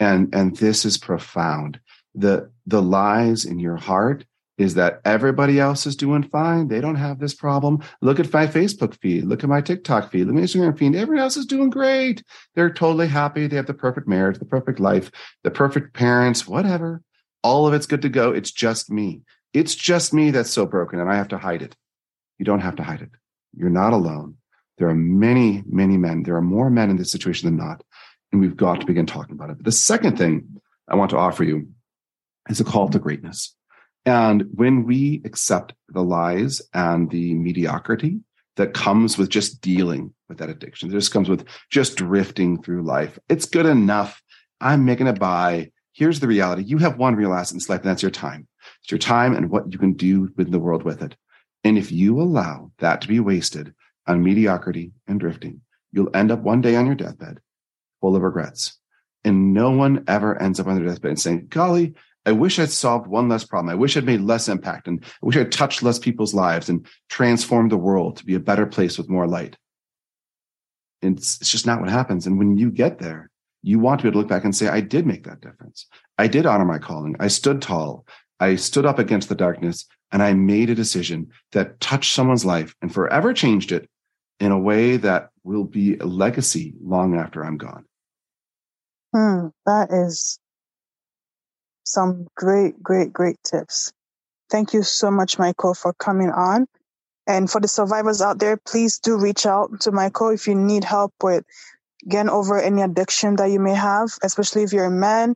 And 0.00 0.34
and 0.34 0.56
this 0.56 0.84
is 0.84 0.98
profound. 0.98 1.80
The 2.14 2.50
the 2.66 2.82
lies 2.82 3.44
in 3.44 3.58
your 3.60 3.76
heart 3.76 4.24
is 4.58 4.74
that 4.74 5.00
everybody 5.04 5.60
else 5.60 5.86
is 5.86 5.94
doing 5.94 6.24
fine. 6.24 6.66
They 6.66 6.80
don't 6.80 6.96
have 6.96 7.20
this 7.20 7.34
problem. 7.34 7.82
Look 8.02 8.18
at 8.18 8.32
my 8.32 8.48
Facebook 8.48 8.94
feed. 9.00 9.24
Look 9.24 9.44
at 9.44 9.48
my 9.48 9.60
TikTok 9.60 10.10
feed. 10.10 10.26
Look 10.26 10.34
at 10.34 10.40
my 10.40 10.40
Instagram 10.42 10.76
feed. 10.76 10.96
Everyone 10.96 11.22
else 11.22 11.36
is 11.36 11.46
doing 11.46 11.70
great. 11.70 12.24
They're 12.56 12.72
totally 12.72 13.06
happy. 13.06 13.46
They 13.46 13.56
have 13.56 13.66
the 13.66 13.74
perfect 13.74 14.08
marriage, 14.08 14.38
the 14.38 14.44
perfect 14.44 14.80
life, 14.80 15.12
the 15.44 15.52
perfect 15.52 15.94
parents, 15.94 16.46
whatever. 16.46 17.02
All 17.44 17.68
of 17.68 17.72
it's 17.72 17.86
good 17.86 18.02
to 18.02 18.08
go. 18.08 18.32
It's 18.32 18.50
just 18.50 18.90
me. 18.90 19.22
It's 19.54 19.76
just 19.76 20.12
me 20.12 20.32
that's 20.32 20.50
so 20.50 20.66
broken 20.66 20.98
and 20.98 21.10
I 21.10 21.14
have 21.14 21.28
to 21.28 21.38
hide 21.38 21.62
it. 21.62 21.76
You 22.38 22.44
don't 22.44 22.60
have 22.60 22.76
to 22.76 22.82
hide 22.82 23.00
it. 23.00 23.10
You're 23.56 23.70
not 23.70 23.92
alone. 23.92 24.36
There 24.78 24.88
are 24.88 24.94
many, 24.94 25.62
many 25.66 25.96
men. 25.96 26.24
There 26.24 26.36
are 26.36 26.42
more 26.42 26.68
men 26.68 26.90
in 26.90 26.96
this 26.96 27.12
situation 27.12 27.46
than 27.46 27.56
not. 27.56 27.82
And 28.32 28.40
we've 28.40 28.56
got 28.56 28.80
to 28.80 28.86
begin 28.86 29.06
talking 29.06 29.34
about 29.34 29.50
it. 29.50 29.58
But 29.58 29.64
the 29.64 29.72
second 29.72 30.18
thing 30.18 30.60
I 30.88 30.96
want 30.96 31.10
to 31.10 31.16
offer 31.16 31.44
you 31.44 31.68
is 32.50 32.60
a 32.60 32.64
call 32.64 32.88
to 32.88 32.98
greatness. 32.98 33.54
And 34.06 34.44
when 34.54 34.84
we 34.84 35.22
accept 35.24 35.74
the 35.88 36.02
lies 36.02 36.62
and 36.72 37.10
the 37.10 37.34
mediocrity 37.34 38.20
that 38.56 38.74
comes 38.74 39.18
with 39.18 39.28
just 39.28 39.60
dealing 39.60 40.14
with 40.28 40.38
that 40.38 40.50
addiction, 40.50 40.88
this 40.88 41.08
comes 41.08 41.28
with 41.28 41.46
just 41.70 41.96
drifting 41.96 42.62
through 42.62 42.82
life. 42.82 43.18
It's 43.28 43.46
good 43.46 43.66
enough. 43.66 44.22
I'm 44.60 44.84
making 44.84 45.08
a 45.08 45.12
buy. 45.12 45.70
Here's 45.92 46.20
the 46.20 46.28
reality. 46.28 46.62
You 46.62 46.78
have 46.78 46.96
one 46.96 47.16
real 47.16 47.34
asset 47.34 47.52
in 47.52 47.58
this 47.58 47.68
life, 47.68 47.80
and 47.80 47.90
that's 47.90 48.02
your 48.02 48.10
time. 48.10 48.48
It's 48.82 48.90
your 48.90 48.98
time 48.98 49.34
and 49.34 49.50
what 49.50 49.72
you 49.72 49.78
can 49.78 49.92
do 49.92 50.30
with 50.36 50.50
the 50.50 50.58
world 50.58 50.82
with 50.82 51.02
it. 51.02 51.16
And 51.64 51.76
if 51.76 51.92
you 51.92 52.20
allow 52.20 52.70
that 52.78 53.00
to 53.02 53.08
be 53.08 53.20
wasted 53.20 53.74
on 54.06 54.22
mediocrity 54.22 54.92
and 55.06 55.20
drifting, 55.20 55.60
you'll 55.92 56.14
end 56.14 56.30
up 56.30 56.40
one 56.40 56.60
day 56.60 56.76
on 56.76 56.86
your 56.86 56.94
deathbed 56.94 57.40
full 58.00 58.16
of 58.16 58.22
regrets. 58.22 58.78
And 59.24 59.52
no 59.52 59.70
one 59.70 60.04
ever 60.06 60.40
ends 60.40 60.60
up 60.60 60.66
on 60.66 60.76
their 60.76 60.86
deathbed 60.86 61.10
and 61.10 61.20
saying, 61.20 61.46
golly, 61.48 61.94
I 62.28 62.32
wish 62.32 62.58
I'd 62.58 62.70
solved 62.70 63.06
one 63.06 63.30
less 63.30 63.42
problem. 63.42 63.70
I 63.70 63.74
wish 63.74 63.96
I'd 63.96 64.04
made 64.04 64.20
less 64.20 64.50
impact 64.50 64.86
and 64.86 65.02
I 65.02 65.26
wish 65.26 65.38
I'd 65.38 65.50
touched 65.50 65.82
less 65.82 65.98
people's 65.98 66.34
lives 66.34 66.68
and 66.68 66.86
transformed 67.08 67.72
the 67.72 67.78
world 67.78 68.18
to 68.18 68.26
be 68.26 68.34
a 68.34 68.40
better 68.40 68.66
place 68.66 68.98
with 68.98 69.08
more 69.08 69.26
light. 69.26 69.56
It's, 71.00 71.40
it's 71.40 71.50
just 71.50 71.64
not 71.64 71.80
what 71.80 71.88
happens. 71.88 72.26
And 72.26 72.38
when 72.38 72.58
you 72.58 72.70
get 72.70 72.98
there, 72.98 73.30
you 73.62 73.78
want 73.78 74.00
to 74.00 74.02
be 74.02 74.08
able 74.08 74.16
to 74.16 74.18
look 74.18 74.28
back 74.28 74.44
and 74.44 74.54
say, 74.54 74.68
I 74.68 74.82
did 74.82 75.06
make 75.06 75.24
that 75.24 75.40
difference. 75.40 75.86
I 76.18 76.26
did 76.26 76.44
honor 76.44 76.66
my 76.66 76.78
calling. 76.78 77.16
I 77.18 77.28
stood 77.28 77.62
tall. 77.62 78.06
I 78.40 78.56
stood 78.56 78.84
up 78.84 78.98
against 78.98 79.30
the 79.30 79.34
darkness 79.34 79.86
and 80.12 80.22
I 80.22 80.34
made 80.34 80.68
a 80.68 80.74
decision 80.74 81.28
that 81.52 81.80
touched 81.80 82.12
someone's 82.12 82.44
life 82.44 82.74
and 82.82 82.92
forever 82.92 83.32
changed 83.32 83.72
it 83.72 83.88
in 84.38 84.52
a 84.52 84.58
way 84.58 84.98
that 84.98 85.30
will 85.44 85.64
be 85.64 85.96
a 85.96 86.04
legacy 86.04 86.74
long 86.82 87.16
after 87.16 87.42
I'm 87.42 87.56
gone. 87.56 87.86
Hmm, 89.14 89.46
that 89.64 89.88
is 89.90 90.38
some 91.88 92.26
great, 92.36 92.82
great, 92.82 93.12
great 93.12 93.36
tips. 93.44 93.92
Thank 94.50 94.72
you 94.72 94.82
so 94.82 95.10
much, 95.10 95.38
Michael, 95.38 95.74
for 95.74 95.92
coming 95.94 96.30
on. 96.30 96.66
And 97.26 97.50
for 97.50 97.60
the 97.60 97.68
survivors 97.68 98.22
out 98.22 98.38
there, 98.38 98.56
please 98.56 98.98
do 98.98 99.18
reach 99.18 99.44
out 99.44 99.80
to 99.80 99.92
Michael 99.92 100.30
if 100.30 100.46
you 100.46 100.54
need 100.54 100.84
help 100.84 101.12
with 101.22 101.44
getting 102.08 102.30
over 102.30 102.60
any 102.60 102.82
addiction 102.82 103.36
that 103.36 103.50
you 103.50 103.60
may 103.60 103.74
have, 103.74 104.08
especially 104.22 104.62
if 104.62 104.72
you're 104.72 104.86
a 104.86 104.90
man 104.90 105.34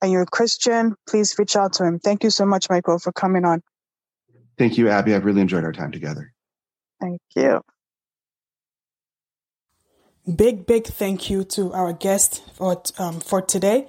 and 0.00 0.12
you're 0.12 0.22
a 0.22 0.26
Christian. 0.26 0.94
Please 1.08 1.34
reach 1.38 1.56
out 1.56 1.72
to 1.74 1.84
him. 1.84 1.98
Thank 1.98 2.22
you 2.22 2.30
so 2.30 2.46
much, 2.46 2.70
Michael, 2.70 2.98
for 2.98 3.12
coming 3.12 3.44
on. 3.44 3.62
Thank 4.56 4.78
you, 4.78 4.88
Abby. 4.88 5.14
I've 5.14 5.24
really 5.24 5.40
enjoyed 5.40 5.64
our 5.64 5.72
time 5.72 5.90
together. 5.90 6.32
Thank 7.00 7.20
you. 7.34 7.62
Big, 10.36 10.66
big 10.66 10.86
thank 10.86 11.28
you 11.28 11.44
to 11.44 11.72
our 11.72 11.92
guest 11.92 12.42
for, 12.54 12.82
um, 12.98 13.20
for 13.20 13.42
today. 13.42 13.88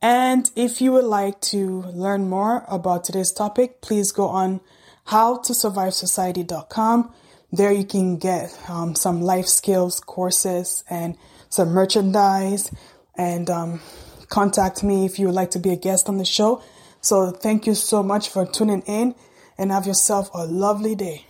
And 0.00 0.50
if 0.54 0.80
you 0.80 0.92
would 0.92 1.04
like 1.04 1.40
to 1.52 1.82
learn 1.92 2.28
more 2.28 2.64
about 2.68 3.04
today's 3.04 3.32
topic, 3.32 3.80
please 3.80 4.12
go 4.12 4.28
on 4.28 4.60
howtosurvivesociety.com. 5.08 7.12
There 7.50 7.72
you 7.72 7.84
can 7.84 8.18
get 8.18 8.56
um, 8.68 8.94
some 8.94 9.22
life 9.22 9.46
skills 9.46 10.00
courses 10.00 10.84
and 10.88 11.16
some 11.48 11.70
merchandise 11.70 12.70
and 13.16 13.50
um, 13.50 13.80
contact 14.28 14.84
me 14.84 15.06
if 15.06 15.18
you 15.18 15.26
would 15.26 15.34
like 15.34 15.50
to 15.52 15.58
be 15.58 15.70
a 15.70 15.76
guest 15.76 16.08
on 16.08 16.18
the 16.18 16.24
show. 16.24 16.62
So 17.00 17.30
thank 17.30 17.66
you 17.66 17.74
so 17.74 18.02
much 18.02 18.28
for 18.28 18.46
tuning 18.46 18.82
in 18.82 19.14
and 19.56 19.72
have 19.72 19.86
yourself 19.86 20.28
a 20.34 20.46
lovely 20.46 20.94
day. 20.94 21.24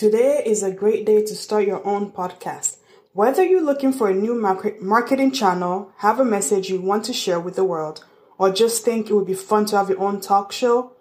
Today 0.00 0.42
is 0.46 0.62
a 0.62 0.72
great 0.72 1.04
day 1.04 1.22
to 1.22 1.34
start 1.36 1.66
your 1.66 1.86
own 1.86 2.10
podcast. 2.10 2.78
Whether 3.12 3.44
you're 3.44 3.60
looking 3.60 3.92
for 3.92 4.08
a 4.08 4.14
new 4.14 4.34
marketing 4.34 5.30
channel, 5.30 5.92
have 5.98 6.18
a 6.18 6.24
message 6.24 6.70
you 6.70 6.80
want 6.80 7.04
to 7.04 7.12
share 7.12 7.38
with 7.38 7.54
the 7.54 7.64
world, 7.64 8.02
or 8.38 8.50
just 8.50 8.82
think 8.82 9.10
it 9.10 9.12
would 9.12 9.26
be 9.26 9.34
fun 9.34 9.66
to 9.66 9.76
have 9.76 9.90
your 9.90 10.00
own 10.00 10.22
talk 10.22 10.52
show, 10.52 10.92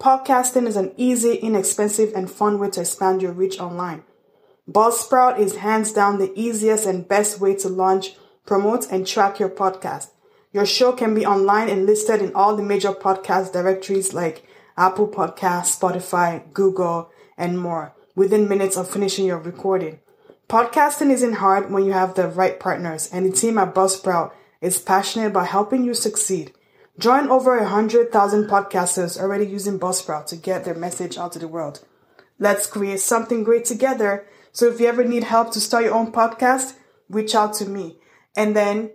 podcasting 0.00 0.66
is 0.66 0.74
an 0.74 0.94
easy, 0.96 1.34
inexpensive, 1.34 2.14
and 2.16 2.30
fun 2.30 2.58
way 2.58 2.70
to 2.70 2.80
expand 2.80 3.20
your 3.20 3.32
reach 3.32 3.60
online. 3.60 4.04
Buzzsprout 4.66 5.38
is 5.38 5.56
hands 5.56 5.92
down 5.92 6.16
the 6.16 6.32
easiest 6.34 6.86
and 6.86 7.06
best 7.06 7.38
way 7.38 7.54
to 7.56 7.68
launch, 7.68 8.14
promote, 8.46 8.90
and 8.90 9.06
track 9.06 9.38
your 9.38 9.50
podcast. 9.50 10.12
Your 10.54 10.64
show 10.64 10.92
can 10.92 11.14
be 11.14 11.26
online 11.26 11.68
and 11.68 11.84
listed 11.84 12.22
in 12.22 12.34
all 12.34 12.56
the 12.56 12.62
major 12.62 12.92
podcast 12.92 13.52
directories 13.52 14.14
like 14.14 14.46
Apple 14.78 15.08
Podcasts, 15.08 15.78
Spotify, 15.78 16.50
Google, 16.54 17.10
and 17.36 17.60
more 17.60 17.92
within 18.16 18.48
minutes 18.48 18.76
of 18.76 18.90
finishing 18.90 19.26
your 19.26 19.38
recording. 19.38 20.00
Podcasting 20.48 21.10
isn't 21.10 21.34
hard 21.34 21.70
when 21.70 21.84
you 21.84 21.92
have 21.92 22.14
the 22.14 22.26
right 22.26 22.58
partners, 22.58 23.08
and 23.12 23.26
the 23.26 23.36
team 23.36 23.58
at 23.58 23.74
Buzzsprout 23.74 24.32
is 24.60 24.78
passionate 24.78 25.28
about 25.28 25.48
helping 25.48 25.84
you 25.84 25.94
succeed. 25.94 26.52
Join 26.98 27.28
over 27.28 27.58
100,000 27.58 28.44
podcasters 28.48 29.20
already 29.20 29.46
using 29.46 29.78
Buzzsprout 29.78 30.26
to 30.26 30.36
get 30.36 30.64
their 30.64 30.74
message 30.74 31.18
out 31.18 31.32
to 31.32 31.38
the 31.38 31.46
world. 31.46 31.84
Let's 32.38 32.66
create 32.66 33.00
something 33.00 33.44
great 33.44 33.66
together. 33.66 34.26
So 34.52 34.66
if 34.68 34.80
you 34.80 34.86
ever 34.86 35.04
need 35.04 35.24
help 35.24 35.52
to 35.52 35.60
start 35.60 35.84
your 35.84 35.94
own 35.94 36.10
podcast, 36.10 36.74
reach 37.10 37.34
out 37.34 37.52
to 37.54 37.66
me. 37.66 37.98
And 38.34 38.56
then 38.56 38.92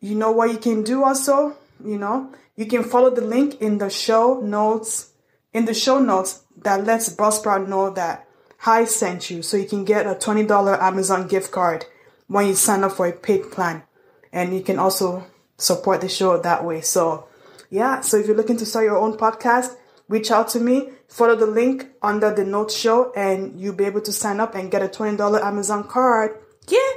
you 0.00 0.16
know 0.16 0.32
what 0.32 0.50
you 0.50 0.58
can 0.58 0.82
do 0.82 1.04
also? 1.04 1.56
You 1.84 1.98
know, 1.98 2.32
you 2.56 2.66
can 2.66 2.82
follow 2.82 3.10
the 3.10 3.20
link 3.20 3.60
in 3.60 3.78
the 3.78 3.90
show 3.90 4.40
notes, 4.40 5.12
in 5.52 5.66
the 5.66 5.74
show 5.74 6.00
notes 6.00 6.42
that 6.62 6.84
lets 6.84 7.14
Buzzsprout 7.14 7.68
know 7.68 7.90
that 7.90 8.25
Hi 8.66 8.84
sent 8.84 9.30
you 9.30 9.42
so 9.42 9.56
you 9.56 9.64
can 9.64 9.84
get 9.84 10.08
a 10.08 10.16
$20 10.16 10.50
Amazon 10.80 11.28
gift 11.28 11.52
card 11.52 11.86
when 12.26 12.48
you 12.48 12.56
sign 12.56 12.82
up 12.82 12.90
for 12.90 13.06
a 13.06 13.12
paid 13.12 13.52
plan. 13.52 13.84
And 14.32 14.52
you 14.52 14.60
can 14.60 14.80
also 14.80 15.24
support 15.56 16.00
the 16.00 16.08
show 16.08 16.36
that 16.36 16.64
way. 16.64 16.80
So, 16.80 17.28
yeah, 17.70 18.00
so 18.00 18.16
if 18.16 18.26
you're 18.26 18.34
looking 18.34 18.56
to 18.56 18.66
start 18.66 18.86
your 18.86 18.96
own 18.98 19.16
podcast, 19.16 19.76
reach 20.08 20.32
out 20.32 20.48
to 20.48 20.58
me, 20.58 20.90
follow 21.06 21.36
the 21.36 21.46
link 21.46 21.90
under 22.02 22.34
the 22.34 22.44
notes 22.44 22.76
show, 22.76 23.12
and 23.12 23.60
you'll 23.60 23.76
be 23.76 23.84
able 23.84 24.00
to 24.00 24.10
sign 24.10 24.40
up 24.40 24.56
and 24.56 24.68
get 24.68 24.82
a 24.82 24.88
$20 24.88 25.40
Amazon 25.40 25.84
card. 25.84 26.36
Yeah. 26.66 26.96